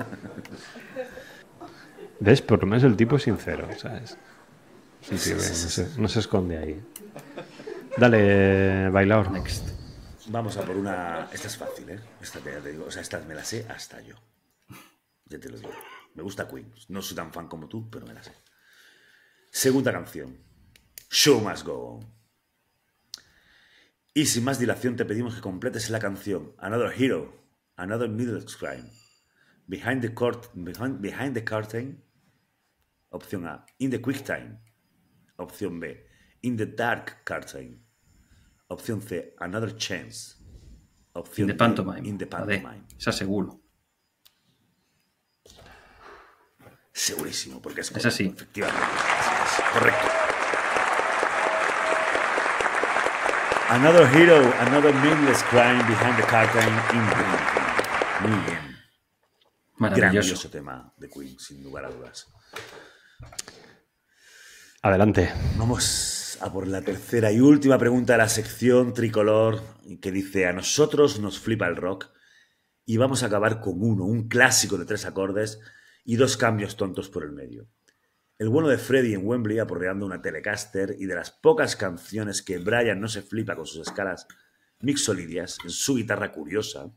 [2.18, 2.42] ¿Ves?
[2.42, 4.16] Por lo menos el tipo es sincero, ¿sabes?
[5.02, 6.82] Sí, sí, ve, no, se, no se esconde ahí.
[7.98, 9.30] Dale, bailador.
[9.30, 9.70] Next.
[10.28, 11.28] Vamos a por una.
[11.32, 12.00] Esta es fácil, ¿eh?
[12.20, 12.84] Esta te, ya te digo.
[12.84, 14.16] O sea, esta me la sé hasta yo.
[15.24, 15.72] Ya te lo digo.
[16.14, 16.70] Me gusta Queen.
[16.88, 18.32] No soy tan fan como tú, pero me la sé.
[19.50, 20.36] Segunda canción.
[21.10, 22.14] Show must go on.
[24.12, 27.32] Y sin más dilación te pedimos que completes la canción Another Hero,
[27.76, 28.90] Another Needless Crime.
[29.68, 32.02] Behind the, court, behind, behind the Curtain.
[33.08, 33.64] Opción A.
[33.78, 34.58] In the Quick Time.
[35.36, 36.06] Opción B.
[36.42, 37.85] In the Dark Curtain.
[38.68, 39.34] Opción C.
[39.38, 40.36] Another Chance.
[41.12, 42.08] Opción In the pantomime.
[42.08, 42.26] In the.
[42.26, 42.84] Pantomime.
[42.98, 43.62] Esa seguro.
[46.92, 48.24] Segurísimo, porque es Es correcto, así.
[48.24, 48.82] Efectivamente.
[48.82, 49.72] Así es.
[49.72, 50.08] Correcto.
[53.68, 58.30] Another hero, another needless crime behind the curtain in Queen.
[58.30, 58.76] Muy bien.
[59.76, 60.00] Maravilloso.
[60.00, 62.26] Grandioso tema de Queen, sin lugar a dudas.
[64.82, 65.32] Adelante.
[65.56, 69.62] Vamos a por la tercera y última pregunta de la sección tricolor
[70.00, 72.10] que dice, a nosotros nos flipa el rock
[72.84, 75.60] y vamos a acabar con uno, un clásico de tres acordes
[76.04, 77.68] y dos cambios tontos por el medio.
[78.38, 82.58] El bueno de Freddy en Wembley aporreando una Telecaster y de las pocas canciones que
[82.58, 84.26] Brian no se flipa con sus escalas
[84.80, 86.92] mixolidias en su guitarra curiosa,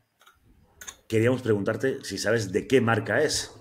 [1.08, 3.52] queríamos preguntarte si sabes de qué marca es,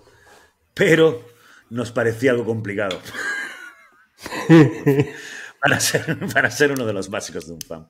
[0.73, 1.25] pero
[1.69, 2.99] nos parecía algo complicado.
[5.61, 7.87] para ser, para ser uno de los básicos de un fan.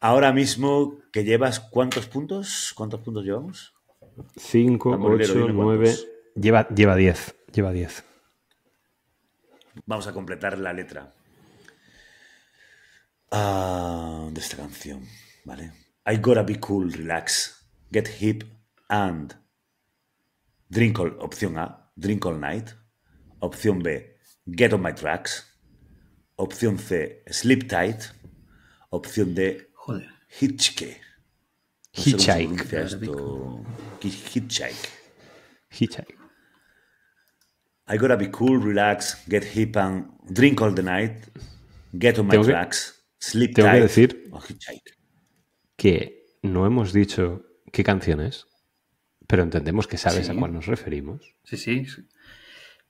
[0.00, 2.72] Ahora mismo que llevas cuántos puntos?
[2.74, 3.74] ¿Cuántos puntos llevamos?
[4.36, 5.84] 5, Tamborilero, 8, dime 9.
[5.84, 6.06] cuántos.
[6.34, 7.34] Lleva, lleva 10.
[7.52, 8.04] Lleva 10.
[9.86, 11.12] Vamos a completar la letra
[13.30, 15.06] ah, de esta canción,
[15.44, 15.72] ¿vale?
[16.06, 18.44] I gotta be cool, relax, get hip
[18.88, 19.34] and
[20.68, 22.70] drink all, opción A, drink all night.
[23.40, 25.49] Opción B, get on my tracks.
[26.40, 28.00] Opción C, sleep tight.
[28.90, 30.08] Opción D, Joder.
[30.40, 31.00] hitchhike.
[31.96, 32.48] No Hitchhike.
[32.48, 33.64] pronuncia esto.
[34.02, 34.88] Hitchhike.
[35.70, 36.16] Hitchhike.
[37.88, 41.26] I gotta be cool, relax, get hip and drink all the night,
[41.92, 44.96] get on my Tengo que- tracks, sleep tengo que tight decir- o hitchhike.
[45.76, 48.46] Que no hemos dicho qué canción es,
[49.26, 50.32] pero entendemos que sabes Sí.
[50.32, 51.34] a cuál nos referimos.
[51.44, 51.84] Sí, sí.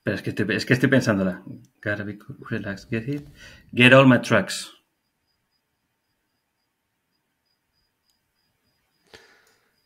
[0.03, 1.43] Pero es que estoy, es que estoy pensándola.
[1.83, 3.27] Gotta be cool, relax, get it.
[3.73, 4.71] Get all my tracks.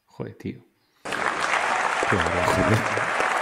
[0.05, 0.59] Joder, tío.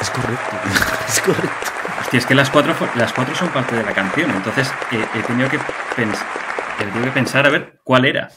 [0.02, 0.58] Es correcto.
[1.08, 1.68] es correcto.
[2.02, 4.32] Hostia, es que las cuatro, las cuatro son parte de la canción.
[4.32, 6.26] Entonces eh, he, tenido que pens-
[6.80, 8.30] he tenido que pensar a ver cuál era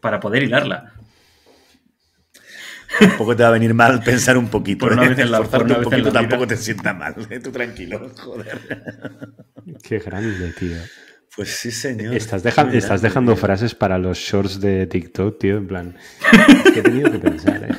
[0.00, 0.94] para poder hilarla.
[2.98, 4.86] Tampoco te va a venir mal pensar un poquito.
[4.86, 6.94] Por una vez en la- por Esforzarte una un en poquito la tampoco te sienta
[6.94, 7.14] mal.
[7.30, 7.40] ¿eh?
[7.40, 8.58] Tú tranquilo, joder.
[9.82, 10.76] Qué grande, tío.
[11.36, 12.14] Pues sí, señor.
[12.14, 13.40] Estás, deja- dejando tío.
[13.40, 15.96] frases para los shorts de TikTok, tío, en plan.
[16.72, 17.74] Que he tenido que pensar, ¿eh?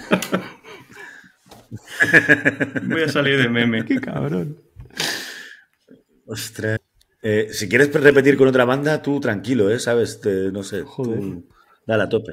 [2.84, 3.86] Voy a salir de meme.
[3.86, 4.58] Qué cabrón.
[6.26, 6.80] Ostras.
[7.22, 9.80] Eh, si quieres repetir con otra banda, tú tranquilo, ¿eh?
[9.80, 10.22] ¿Sabes?
[10.22, 10.84] Te- no sé.
[10.84, 11.20] Joder.
[11.20, 11.50] Tú,
[11.86, 12.32] dale a tope.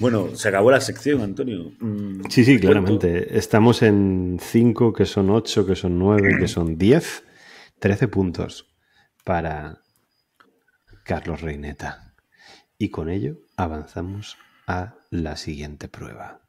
[0.00, 1.72] Bueno, se acabó la sección, Antonio.
[1.80, 3.36] Mm, Sí, sí, claramente.
[3.36, 7.24] Estamos en 5, que son 8, que son 9, que son 10.
[7.80, 8.66] 13 puntos
[9.24, 9.82] para
[11.04, 12.14] Carlos Reineta.
[12.76, 16.42] Y con ello avanzamos a la siguiente prueba.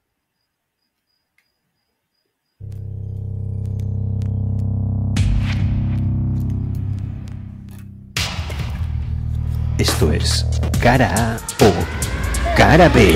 [9.78, 10.46] Esto es
[10.82, 12.09] cara A o
[12.60, 13.16] cara B.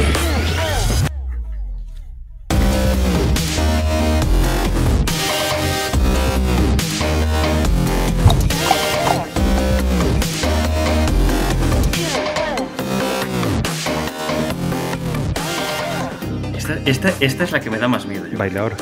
[16.56, 18.25] Esta, esta, esta es la que me da más miedo.
[18.27, 18.38] yo.
[18.38, 18.73] Bailador.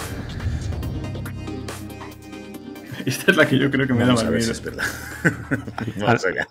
[3.04, 4.46] Esta es la que yo creo que me da más a ver miedo.
[4.46, 4.86] si es verdad.
[5.98, 6.48] Vamos allá.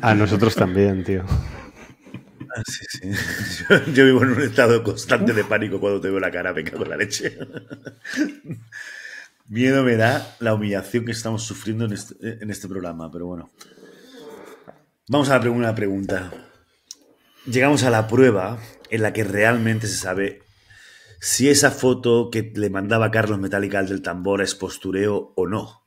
[0.00, 1.24] A, a nosotros también, tío.
[2.54, 3.10] Ah, sí, sí.
[3.68, 6.64] Yo, yo vivo en un estado constante de pánico cuando te veo la cara, me
[6.64, 7.36] cago en la leche.
[9.48, 13.50] Miedo me da la humillación que estamos sufriendo en este, en este programa, pero bueno.
[15.08, 16.32] Vamos a la primera pregunta.
[17.44, 20.42] Llegamos a la prueba en la que realmente se sabe
[21.20, 25.82] si esa foto que le mandaba Carlos Metallica al del tambor es postureo o no.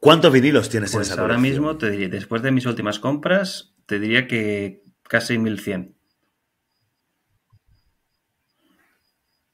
[0.00, 3.74] ¿Cuántos vinilos tienes en Pues esa ahora mismo, te diría, después de mis últimas compras,
[3.86, 5.94] te diría que casi 1100.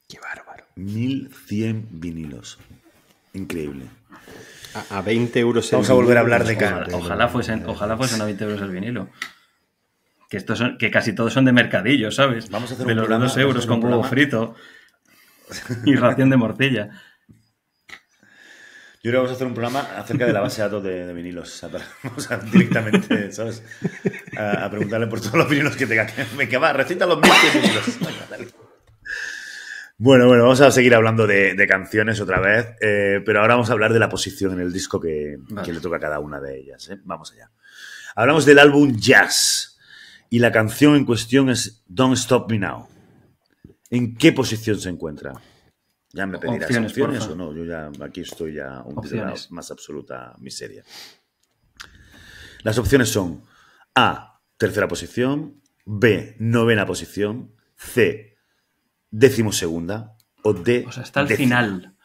[0.08, 0.64] Qué bárbaro.
[0.76, 2.58] 1100 vinilos.
[3.32, 3.86] Increíble.
[4.74, 6.86] A, a 20 euros el Vamos a volver a hablar de cara.
[6.92, 9.08] Ojalá fuesen, ojalá fuesen a 20 euros el vinilo.
[10.28, 12.50] Que, estos son, que casi todos son de mercadillo, ¿sabes?
[12.50, 14.54] Vamos a hacer de un los programa, 2 euros con huevo frito
[15.84, 16.90] y ración de morcilla.
[19.04, 21.06] Yo creo que vamos a hacer un programa acerca de la base de datos de,
[21.06, 21.62] de vinilos.
[22.02, 23.62] Vamos a directamente, ¿sabes?
[24.34, 26.06] A, a preguntarle por todos los vinilos que tenga.
[26.38, 27.84] Me que va, recita los 1100 vinilos.
[28.00, 28.48] Venga, dale.
[29.98, 33.68] Bueno, bueno, vamos a seguir hablando de, de canciones otra vez, eh, pero ahora vamos
[33.68, 35.66] a hablar de la posición en el disco que, Vale.
[35.66, 36.88] que le toca a cada una de ellas.
[36.88, 36.96] ¿eh?
[37.04, 37.50] Vamos allá.
[38.16, 39.78] Hablamos del álbum Jazz
[40.30, 42.88] y la canción en cuestión es Don't Stop Me Now.
[43.90, 45.34] ¿En qué posición se encuentra?
[46.14, 47.53] Ya me pedirás Opciones, opciones, o no.
[47.53, 50.85] Yo ya aquí estoy ya un de la más absoluta miseria.
[52.62, 53.42] Las opciones son
[53.94, 58.37] A, tercera posición, B, novena posición, C,
[59.10, 61.46] décimo segunda o D, O sea, está al décima.
[61.60, 61.96] final.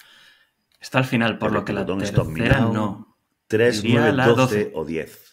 [0.79, 3.17] Está al final, por lo que la tercera Now, no.
[3.47, 4.71] 3, Diría 9, la 12, 12.
[4.75, 5.28] o 10.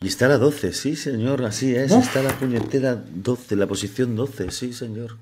[0.00, 1.90] Y está la 12, sí, señor, así es.
[1.92, 5.16] Está la puñetera 12, la posición 12, sí, señor.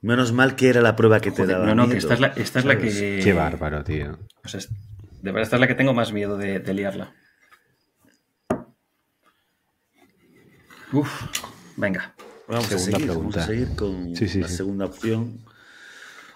[0.00, 2.20] Menos mal que era la prueba que te Joder, daba no, no, que esta es
[2.20, 3.20] la, esta es la que.
[3.22, 4.18] Qué bárbaro, tío.
[4.44, 4.68] O sea, de
[5.32, 7.12] verdad, esta es la que tengo más miedo de, de liarla.
[10.92, 11.10] Uf,
[11.76, 12.14] venga.
[12.48, 14.54] Vamos a seguir, vamos a seguir con Sí, sí, la sí.
[14.56, 15.40] segunda opción.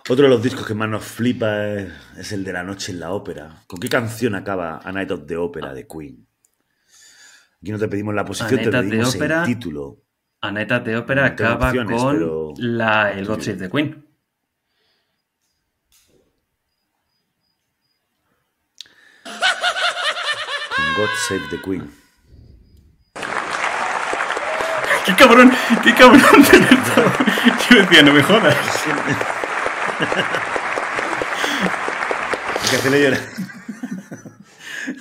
[0.09, 3.01] Otro de los discos que más nos flipa es, es el de La Noche en
[3.01, 3.63] la Ópera.
[3.67, 6.27] ¿Con qué canción acaba A Night of the Opera de Queen?
[7.63, 9.41] Aquí no te pedimos la posición, A te Night of the pedimos Opera.
[9.41, 9.99] el título.
[10.43, 14.07] Aneta de ópera No tengo acaba opciones, con pero- la, el God Save the Queen.
[20.97, 21.91] God Save the Queen.
[25.07, 25.53] ¡Qué cabrón!
[25.83, 26.21] ¡Qué cabrón!
[27.71, 28.57] Yo decía, no me jodas.
[32.71, 33.21] Que hacerle llorar.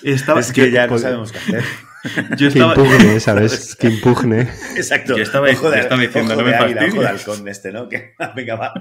[0.04, 1.64] Estaba, Es que yo- ya no sabemos qué hacer.
[2.32, 3.76] yo Que estaba, impugne, ¿sabes?
[3.80, 4.41] Que impugne.
[4.76, 5.16] Exacto.
[5.18, 6.93] Yo estaba- Ojo de- yo estaba diciendo, ojo no me fastidies.
[6.93, 7.88] ojo de halcón este, ¿no?
[7.89, 8.74] Que, venga, va.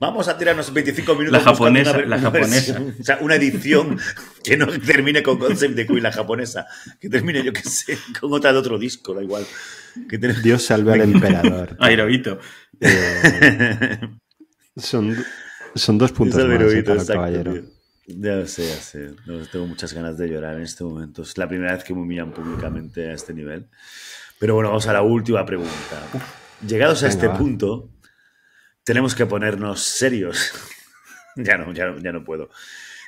[0.00, 2.72] Vamos a tirarnos 25 minutos La japonesa, una, la una japonesa.
[2.74, 3.98] versión, o sea, una edición
[4.44, 6.66] que no termine con Concept de Queen, la japonesa.
[7.00, 9.44] Que termine, yo qué sé, con otra de otro disco, da igual.
[10.08, 11.76] Que ten- Dios salve al emperador.
[11.80, 12.38] a Hirohito.
[12.80, 13.98] Eh,
[14.76, 15.16] son,
[15.74, 17.52] son dos puntos más eh, heroíto, para exacto, caballero.
[17.52, 17.62] tío.
[18.06, 19.10] Ya lo sé, ya sé.
[19.26, 21.22] No, tengo muchas ganas de llorar en este momento.
[21.22, 23.68] Es la primera vez que me humillan públicamente a este nivel.
[24.38, 26.08] Pero bueno, vamos a la última pregunta.
[26.66, 27.36] Llegados a Venga, este va.
[27.36, 27.90] punto,
[28.84, 30.52] tenemos que ponernos serios.
[31.36, 32.48] ya, no, ya, no, ya no puedo.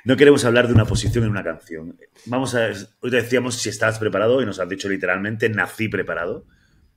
[0.04, 1.96] No queremos hablar de una posición en una canción.
[2.26, 2.68] Vamos a.
[3.00, 6.46] Hoy te decíamos si estabas preparado y nos has dicho literalmente nací preparado.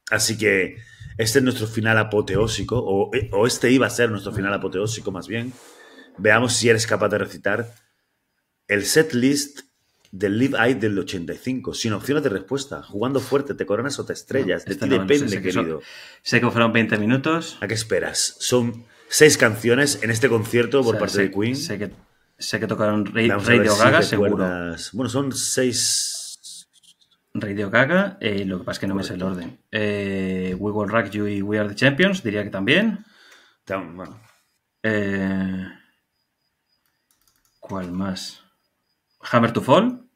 [0.10, 0.78] Así que
[1.18, 5.28] este es nuestro final apoteósico, o, o este iba a ser nuestro final apoteósico más
[5.28, 5.54] bien.
[6.18, 7.74] Veamos si eres capaz de recitar
[8.68, 9.62] el set list
[10.12, 14.14] del Live Aid del 85, sin opciones de respuesta, jugando fuerte, te coronas o te
[14.14, 15.82] estrellas, de ti no, no sé, depende, sé que son- querido.
[16.22, 17.58] Sé que fueron 20 minutos.
[17.62, 18.36] ¿A qué esperas?
[18.40, 21.56] Son seis canciones en este concierto por O sea, parte sé, de Queen.
[21.56, 21.92] Sé que,
[22.38, 24.30] sé que tocaron Radio si Gaga, seguro.
[24.38, 26.13] recuerdas- Bueno, son seis.
[27.36, 29.60] Radio Gaga, eh, lo que pasa es que no me sé el orden.
[29.72, 33.06] Eh, We Will Rock You y We Are the Champions, diría que también.
[33.66, 34.20] Tam- Bueno,
[34.84, 35.68] Eh,
[37.60, 38.42] ¿Cuál más?
[39.32, 40.08] Hammer to Fall.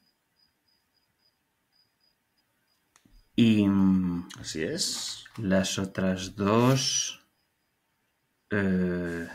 [3.36, 5.24] Y mm, así es.
[5.38, 7.24] las otras dos.
[8.52, 9.28] eh,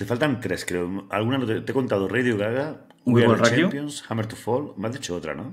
[0.00, 1.06] Te faltan tres, creo.
[1.10, 3.62] Alguna no te, te he contado: Radio Gaga, We We, Will Are the Rock You.
[3.64, 4.72] Champions, Hammer to Fall.
[4.78, 5.52] Me has dicho otra, ¿no?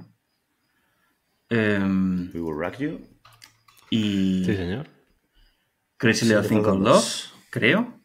[1.50, 3.02] em, We Will Rock You.
[3.90, 4.88] y Sí, señor.
[5.98, 7.30] Crazy Sí, Little Thing Called dos.
[7.34, 8.00] Love, creo.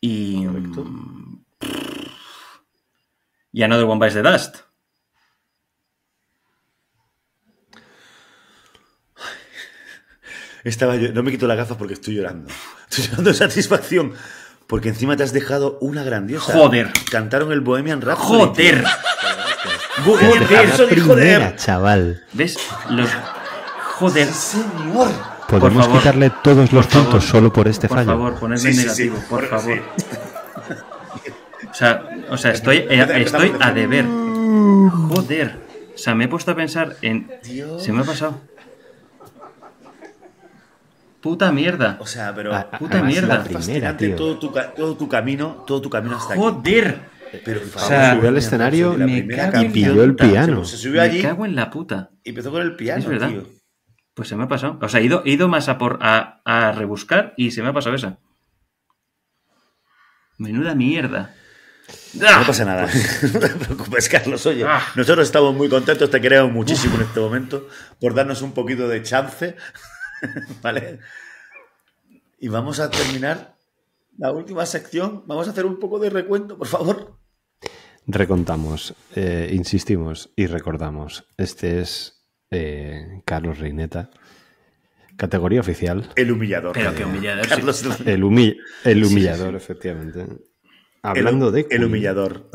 [0.00, 0.46] Y.
[0.46, 0.84] Correcto.
[0.86, 1.44] mm,
[3.52, 4.56] Y Another One Bites the Dust.
[10.64, 12.50] Estaba yo, no me quito las gafas porque estoy llorando.
[12.88, 14.12] Estoy llorando de satisfacción.
[14.66, 16.52] Porque encima te has dejado una grandiosa.
[16.52, 16.92] Joder.
[17.10, 18.38] Cantaron el Bohemian Rhapsody.
[18.38, 18.84] ¡Joder!
[20.04, 20.48] ¡Joder!
[20.94, 21.56] Dijo primera, de.
[21.56, 22.24] chaval.
[22.32, 22.56] ¿Ves?
[22.90, 23.08] Los.
[23.96, 24.28] Joder.
[24.28, 25.10] Señor.
[25.48, 25.98] Podemos favor.
[25.98, 27.08] quitarle todos los Por favor.
[27.10, 28.10] puntos solo por este por fallo.
[28.10, 29.22] favor, ponedme Sí, sí, negativo, sí.
[29.28, 29.82] por Por- favor.
[29.96, 30.04] sí.
[31.70, 34.04] O sea, o sea estoy, eh, estoy a deber.
[35.08, 35.56] Joder.
[35.94, 37.28] O sea, me he puesto a pensar en.
[37.42, 37.82] Dios.
[37.82, 38.40] Se me ha pasado.
[41.20, 41.96] Puta mierda.
[42.00, 42.54] O sea, pero.
[42.54, 43.34] A- a- Puta además, mierda.
[43.38, 44.16] La primera, fascinante tío.
[44.16, 46.42] todo tu, todo tu camino, todo tu camino hasta aquí.
[46.42, 47.00] Joder.
[47.44, 49.72] Pero, O sea, subió al escenario, la me cago canción.
[49.72, 50.64] pilló el piano.
[50.64, 52.10] Se subió Me allí cago en la puta.
[52.24, 53.28] y empezó con el piano, Es verdad.
[53.28, 53.44] tío.
[54.14, 54.78] Pues se me ha pasado.
[54.82, 57.68] O sea, he ido, he ido más a por a, a rebuscar y se me
[57.68, 58.18] ha pasado esa.
[60.38, 61.34] Menuda mierda.
[62.14, 62.88] No pasa nada.
[63.32, 64.44] No te preocupes, Carlos.
[64.46, 64.82] Oye, Ah.
[64.96, 67.68] nosotros estamos muy contentos, te queremos muchísimo en este momento
[68.00, 69.56] por darnos un poquito de chance.
[70.62, 70.98] ¿Vale?
[72.38, 73.56] Y vamos a terminar
[74.18, 75.24] la última sección.
[75.26, 77.18] Vamos a hacer un poco de recuento, por favor.
[78.06, 81.24] Recontamos, eh, insistimos y recordamos.
[81.36, 84.10] Este es eh, Carlos Reineta,
[85.16, 86.10] categoría oficial.
[86.16, 86.72] El humillador.
[86.72, 87.50] Pero qué humillador, sí.
[87.50, 90.26] Carlos, El, humi- el humillador, efectivamente.
[91.02, 92.50] Hablando el, de el humillador.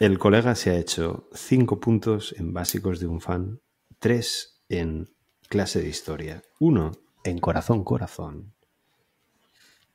[0.00, 3.60] el colega se ha hecho 5 puntos en básicos de un fan,
[3.98, 5.08] 3 en
[5.46, 6.92] clase de historia, 1
[7.24, 8.54] en corazón corazón,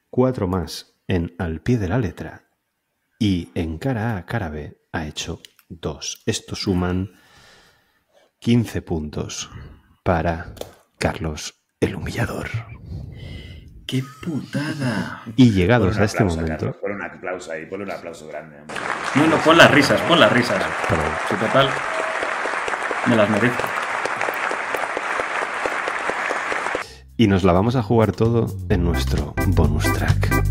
[0.10, 2.50] 4 más en al pie de la letra
[3.20, 6.24] y en cara A, cara B ha hecho 2.
[6.26, 7.12] Esto suman
[8.40, 9.50] 15 puntos
[10.04, 10.54] para
[10.98, 12.50] Carlos el humillador.
[13.86, 15.24] ¡Qué putada!
[15.36, 18.62] Y llegados a este momento, Carlos, ponle un aplauso ahí, ponle un aplauso grande.
[18.62, 18.76] hombre.
[19.16, 20.64] No, no, pon las risas, pon las risas.
[21.28, 21.70] Si total,
[23.08, 23.81] me las merezco.
[27.22, 30.44] y nos la vamos a jugar todo en nuestro bonus track.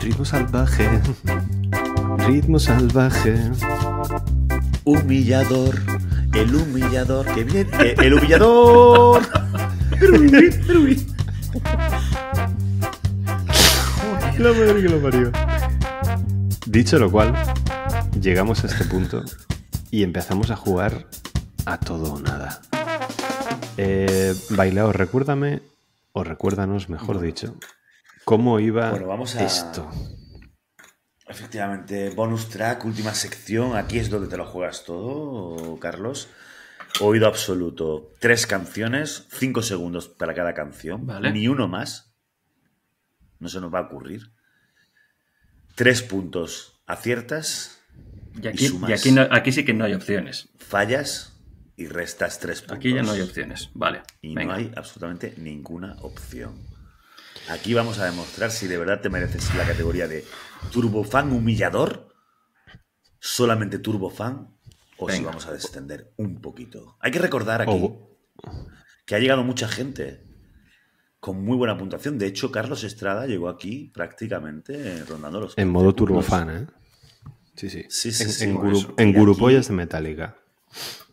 [0.00, 0.88] Ritmo salvaje,
[2.26, 3.38] ritmo salvaje,
[4.84, 5.74] humillador,
[6.32, 9.20] el humillador, que bien, eh, el humillador.
[14.38, 15.45] La madre que lo parió.
[16.76, 17.32] Dicho lo cual,
[18.20, 19.24] llegamos a este punto
[19.90, 21.08] y empezamos a jugar
[21.64, 22.60] a todo o nada.
[23.78, 25.62] Eh, Bailao, recuérdame,
[26.12, 27.56] o recuérdanos, mejor dicho,
[28.26, 29.90] cómo iba Bueno, vamos a- esto.
[31.26, 33.74] Efectivamente, bonus track, última sección.
[33.74, 36.28] Aquí es donde te lo juegas todo, Carlos.
[37.00, 38.12] Oído absoluto.
[38.20, 41.06] Tres canciones, cinco segundos para cada canción.
[41.06, 41.32] Vale.
[41.32, 42.14] Ni uno más.
[43.38, 44.35] No se nos va a ocurrir.
[45.76, 46.82] Tres puntos.
[46.86, 47.80] Aciertas,
[48.42, 48.90] Y aquí, sumas.
[48.90, 50.48] y aquí, no- aquí sí que no hay opciones.
[50.58, 51.32] fallas
[51.76, 52.78] y restas tres puntos.
[52.78, 53.70] Aquí ya no hay opciones.
[53.74, 54.02] Vale.
[54.22, 54.54] Y venga.
[54.54, 56.54] no hay absolutamente ninguna opción.
[57.50, 60.24] Aquí vamos a demostrar si de verdad te mereces la categoría de
[60.72, 62.08] turbofan humillador,
[63.20, 64.56] solamente turbofan,
[64.98, 66.96] o si vamos a descender un poquito.
[67.00, 67.90] Hay que recordar aquí
[69.04, 70.25] que ha llegado mucha gente
[71.20, 72.18] con muy buena puntuación.
[72.18, 76.26] De hecho, Carlos Estrada llegó aquí prácticamente rondando los en modo 15 puntos.
[76.26, 76.66] turbofan, ¿eh?
[77.56, 77.84] Sí, sí.
[77.88, 78.94] Sí, sí, en, sí, en por guru- eso.
[78.98, 80.36] en Y aquí- Gurupollas de Metallica.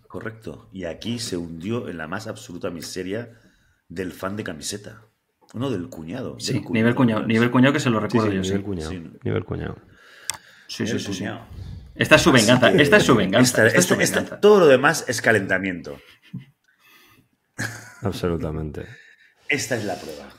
[0.08, 0.70] Correcto.
[0.72, 3.32] Y aquí se hundió en la más absoluta miseria
[3.88, 5.02] del fan de camiseta.
[5.54, 6.38] No, del cuñado.
[6.40, 7.26] Sí, del nivel cuñado.
[7.26, 8.64] Nivel cuñado que se lo recuerdo sí, yo, nivel sí.
[8.64, 8.92] cuñado.
[8.92, 9.12] Sí.
[9.24, 9.78] Nivel cuñado.
[10.68, 11.26] Sí, sí, sí.
[11.96, 12.72] Esta es su venganza.
[12.72, 13.66] Esta es su venganza.
[13.66, 14.42] esta- esta es su esta- esta- venganza.
[14.42, 15.98] todo lo demás es calentamiento.
[18.02, 18.86] Absolutamente.
[19.50, 20.30] Esta es la prueba.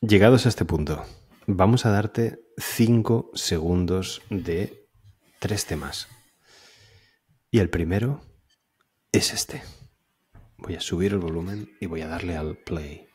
[0.00, 1.04] Llegados a este punto,
[1.46, 4.88] vamos a darte 5 segundos de
[5.38, 6.08] tres temas.
[7.50, 8.20] Y el primero
[9.12, 9.62] es este.
[10.56, 13.08] Voy a subir el volumen y voy a darle al play.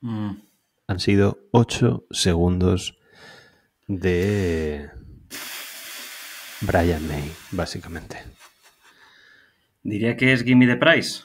[0.00, 0.30] Mm,
[0.86, 2.98] Han sido 8 segundos
[3.88, 4.90] de
[6.60, 8.22] Brian May, básicamente.
[9.82, 11.22] Diría que es Gimme the Price.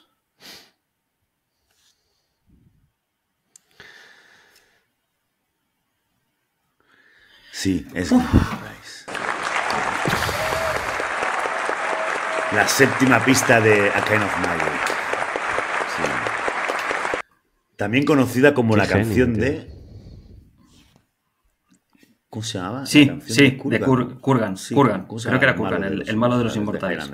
[7.51, 8.11] Sí, es
[12.51, 14.88] La séptima pista de A Kind of Magic.
[15.95, 16.03] Sí.
[17.75, 19.43] También conocida como Qué la genio, canción tío.
[19.43, 19.82] de.
[22.34, 22.84] ¿Cómo se llamaba?
[22.88, 25.05] Sí, La canción sí, de Kur- Kurgan, Sí, Kurgan.
[25.05, 27.07] ¿cómo se Creo que era Kurgan, el- el malo de los inmortales.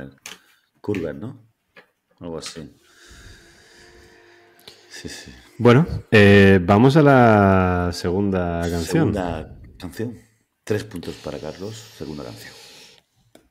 [0.80, 1.46] Kurgan, ¿no?
[2.22, 2.74] Algo así.
[4.90, 5.36] Sí, sí.
[5.58, 8.82] Bueno, eh, vamos a la segunda canción.
[9.14, 10.18] Segunda canción.
[10.64, 11.76] Tres puntos para Carlos.
[11.98, 12.54] Segunda canción.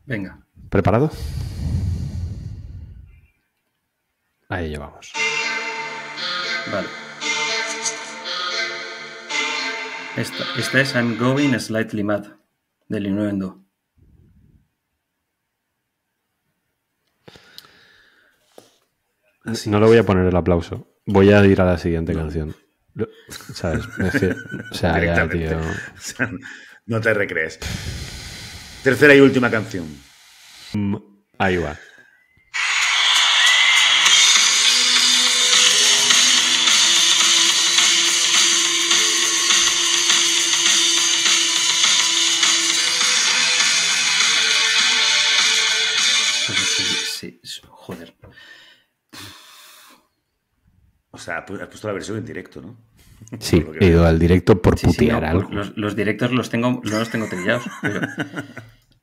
[0.07, 0.41] Venga.
[0.71, 1.11] ¿Preparado?
[4.49, 5.13] A ello vamos.
[6.73, 6.89] Vale.
[10.23, 12.25] Esta, esta es I'm Going Slightly Mad,
[12.89, 13.65] del Innuendo.
[19.67, 20.89] No le voy a poner el aplauso.
[21.07, 22.55] Voy a ir a la siguiente canción.
[23.55, 23.85] ¿Sabes?
[23.99, 24.35] Es que-
[24.71, 25.49] o sea, ya, Directamente.
[25.49, 25.59] tío.
[25.97, 26.31] O sea,
[26.87, 27.59] no te recrees.
[28.83, 29.87] Tercera y última canción.
[30.75, 30.97] Mm,
[31.39, 31.77] Ahí va.
[46.55, 48.17] Sí, sí, joder.
[51.11, 52.77] O sea, has puesto la versión en directo, ¿no?
[53.41, 55.51] Sí, he ido al directo por Sí, sí, putear no, algo.
[55.51, 57.65] Los, los directos los tengo, no los tengo trillados.
[57.83, 58.01] pero,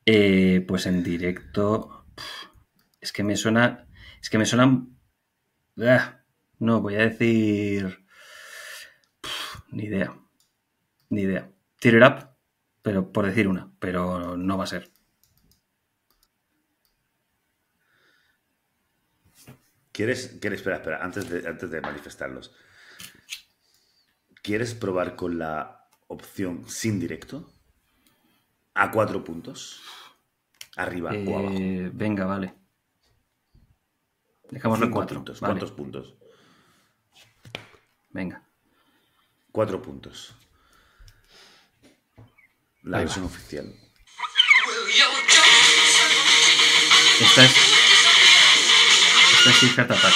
[0.06, 2.06] eh, pues en directo.
[3.02, 3.88] Es que me suena.
[4.22, 4.98] Es que me suenan.
[5.82, 6.22] ah,
[6.60, 8.06] No, voy a decir.
[9.72, 10.16] Ni idea.
[11.10, 11.52] Ni idea.
[11.80, 12.30] Tear It Up,
[12.82, 13.72] pero por decir una.
[13.80, 14.92] Pero no va a ser.
[19.96, 22.54] ¿Quieres, quieres, espera, espera, antes de, antes de manifestarlos.
[24.44, 27.50] ¿Quieres probar con la opción sin directo?
[28.74, 29.82] A cuatro puntos.
[30.76, 31.56] Arriba o abajo.
[31.58, 32.54] Eh, venga, vale.
[34.50, 35.16] Dejémoslo en cuatro.
[35.20, 35.40] puntos.
[35.40, 36.16] vale, ¿Cuántos puntos?
[38.10, 38.46] Venga.
[39.54, 40.36] Cuatro puntos.
[42.84, 43.08] La Ahí va.
[43.08, 43.74] versión oficial.
[47.22, 47.85] Esta es.
[49.48, 50.14] Es Secret Attack.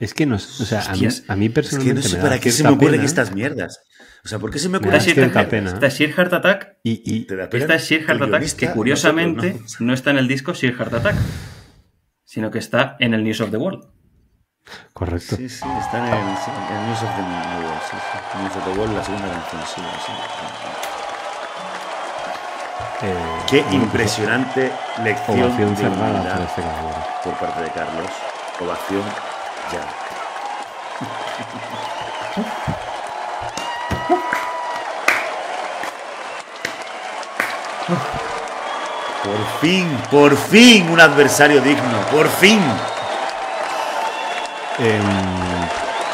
[0.00, 2.22] Es que no, o sea, a mí, a mí Es que personalmente no sé me
[2.22, 3.04] para qué se me ocurren pena.
[3.04, 3.80] estas mierdas.
[4.24, 5.70] O sea, ¿por qué se me ocurre Esta es cierta Sheer, pena.
[5.72, 6.76] esta es Sheer Heart Attack.
[6.82, 9.86] Y, y Te da pena Esta es Sheer Heart Attack, que curiosamente nosotros, ¿no?
[9.86, 11.16] no está en el disco Sheer Heart Attack,
[12.24, 13.84] sino que está en el News of the World.
[14.92, 15.36] correcto.
[15.36, 18.38] Sí, sí, está en el, en el News of the World, sí, sí.
[18.42, 20.73] News of the World, la segunda canción, sí, sí.
[23.06, 23.14] Eh,
[23.48, 27.06] Qué impresionante lección Ovación de cerrada para este caballero.
[27.22, 28.10] por parte de Carlos.
[28.60, 29.02] Ovación
[29.72, 29.82] ya.
[39.24, 42.60] Por fin, por fin un adversario digno, por fin.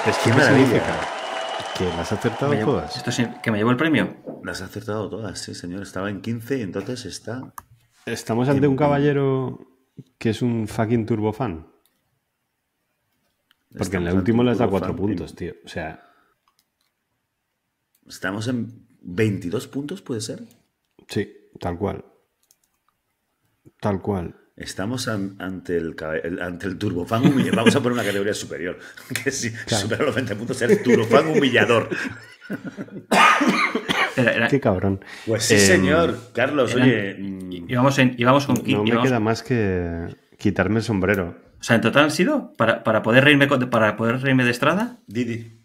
[0.07, 0.67] ¿Esto Qué qué maravilla.
[0.67, 0.93] significa?
[1.81, 2.95] ¿Que las has acertado llevo- todas?
[2.97, 4.17] esto sí- ¿Que me llevo el premio?
[4.45, 5.83] Las ha acertado todas, sí, señor.
[5.83, 7.55] Estaba en 15 y entonces está.
[8.05, 9.67] Estamos ante un caballero
[10.19, 11.67] que es un fucking turbofan.
[13.77, 14.97] Porque en el estamos último ante les da un cuatro fan.
[14.97, 15.55] puntos, tío.
[15.65, 16.07] O sea,
[18.07, 20.43] Estamos en 22 puntos, ¿puede ser?
[21.09, 22.05] sí, tal cual.
[23.81, 24.40] Tal cual.
[24.61, 27.57] Estamos an- ante el, el- ante el turbofan humillador.
[27.57, 28.79] Vamos a poner una categoría superior.
[29.25, 31.89] Que si supera los 20 puntos, el turbofan humillador.
[34.17, 35.05] Era- era- Qué cabrón.
[35.27, 36.19] Pues sí, Em, señor.
[36.35, 37.15] Carlos, eran- oye.
[37.19, 38.95] mm, íbamos, en, íbamos con No 15.
[38.97, 41.37] me queda más que quitarme el sombrero.
[41.61, 44.99] O sea, en total han sido, para, para, poder reírme, para poder reírme de Estrada,
[45.07, 45.59] Didi.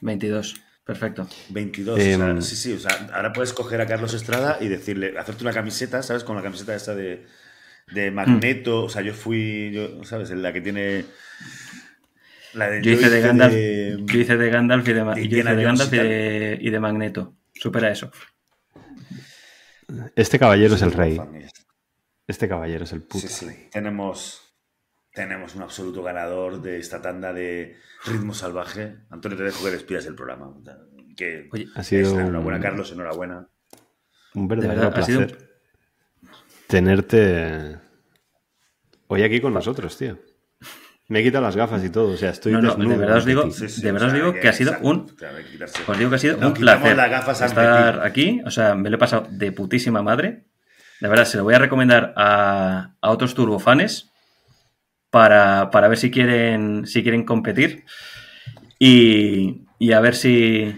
[0.00, 0.56] 22.
[0.84, 1.28] Perfecto.
[1.50, 1.96] 22.
[1.98, 2.72] o sea, Em, sí, sí.
[2.72, 6.24] O sea, ahora puedes coger a Carlos Estrada y decirle, hacerte una camiseta, ¿sabes?
[6.24, 7.24] Con la camiseta esa de,
[7.88, 8.84] de Magneto.
[8.84, 10.30] O sea, yo fui, yo, ¿sabes?
[10.30, 11.04] La que tiene.
[12.54, 15.12] La de, Yo hice de Gandalf, de- yo hice de Gandalf y de, de yo
[15.12, 17.34] hice Indiana de, Gandalf y de, y de Magneto.
[17.54, 18.10] Supera eso.
[20.16, 21.16] Este caballero es el rey.
[21.16, 21.48] Familia.
[22.26, 23.46] Este caballero es el puto Sí, sí.
[23.46, 23.68] rey.
[23.70, 24.54] Tenemos,
[25.12, 27.76] tenemos un absoluto ganador de esta tanda de
[28.06, 28.96] ritmo salvaje.
[29.10, 30.54] Antonio, te dejo que despidas el programa.
[31.16, 33.48] Que Oye, Ha sido es- un- enhorabuena, Carlos, enhorabuena.
[34.34, 35.51] Un De verdadero verdad, ha sido placer
[36.72, 37.76] tenerte
[39.08, 40.18] hoy aquí con nosotros, tío.
[41.08, 43.16] Me he quitado las gafas y todo, o sea, estoy No, no, desnudo de verdad
[43.18, 43.50] os digo- ti.
[43.50, 45.06] Sí, sí, De o verdad os digo que ha sido exacto, un-.
[45.86, 48.40] Os digo que ha sido un placer las gafas ante estar aquí.
[48.46, 50.44] O sea, me lo he pasado de putísima madre.
[51.00, 54.10] De verdad, se lo voy a recomendar a, a otros turbofanes
[55.10, 57.84] para, para ver si quieren, si quieren competir.
[58.78, 60.74] Y, y a ver si.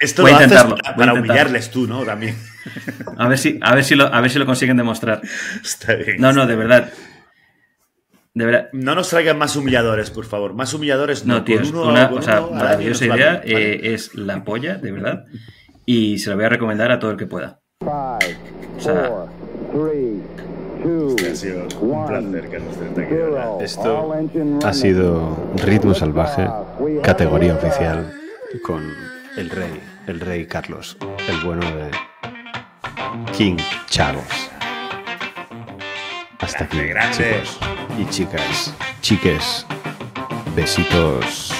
[0.00, 1.20] Esto Voy lo a haces intentarlo, para, voy a para intentarlo.
[1.42, 2.02] humillarles tú, ¿no?
[2.04, 2.36] También.
[3.18, 5.20] A ver si, a ver si lo, a ver si lo consiguen demostrar.
[5.62, 6.16] Está bien.
[6.18, 6.90] No, no, de verdad.
[8.34, 8.68] De verdad.
[8.72, 10.54] No nos traigan más humilladores, por favor.
[10.54, 11.34] Más humilladores no.
[11.34, 13.16] No, tío, uno- una o sea, uno maravillosa idea.
[13.40, 13.72] vale, ¿vale?
[13.74, 15.24] eh, es la polla, de verdad.
[15.84, 17.60] Y se lo voy a recomendar a todo el que pueda.
[17.80, 18.36] Five,
[18.78, 19.28] sea- four,
[19.90, 20.22] three,
[20.82, 22.76] two, Ha sido un one, placer, Carlos,
[23.58, 23.64] aquí.
[23.64, 24.14] Esto
[24.64, 26.46] Ha sido Ritmo Salvaje,
[27.02, 28.12] categoría oficial,
[28.62, 28.82] con
[29.36, 30.96] el rey, el rey Carlos,
[31.28, 31.90] el bueno de
[33.36, 33.56] King
[33.88, 34.50] Chagos.
[36.38, 37.42] Hasta aquí, Grande, grande.
[37.42, 37.58] chicos
[37.98, 39.66] y chicas, chiques,
[40.54, 41.59] besitos.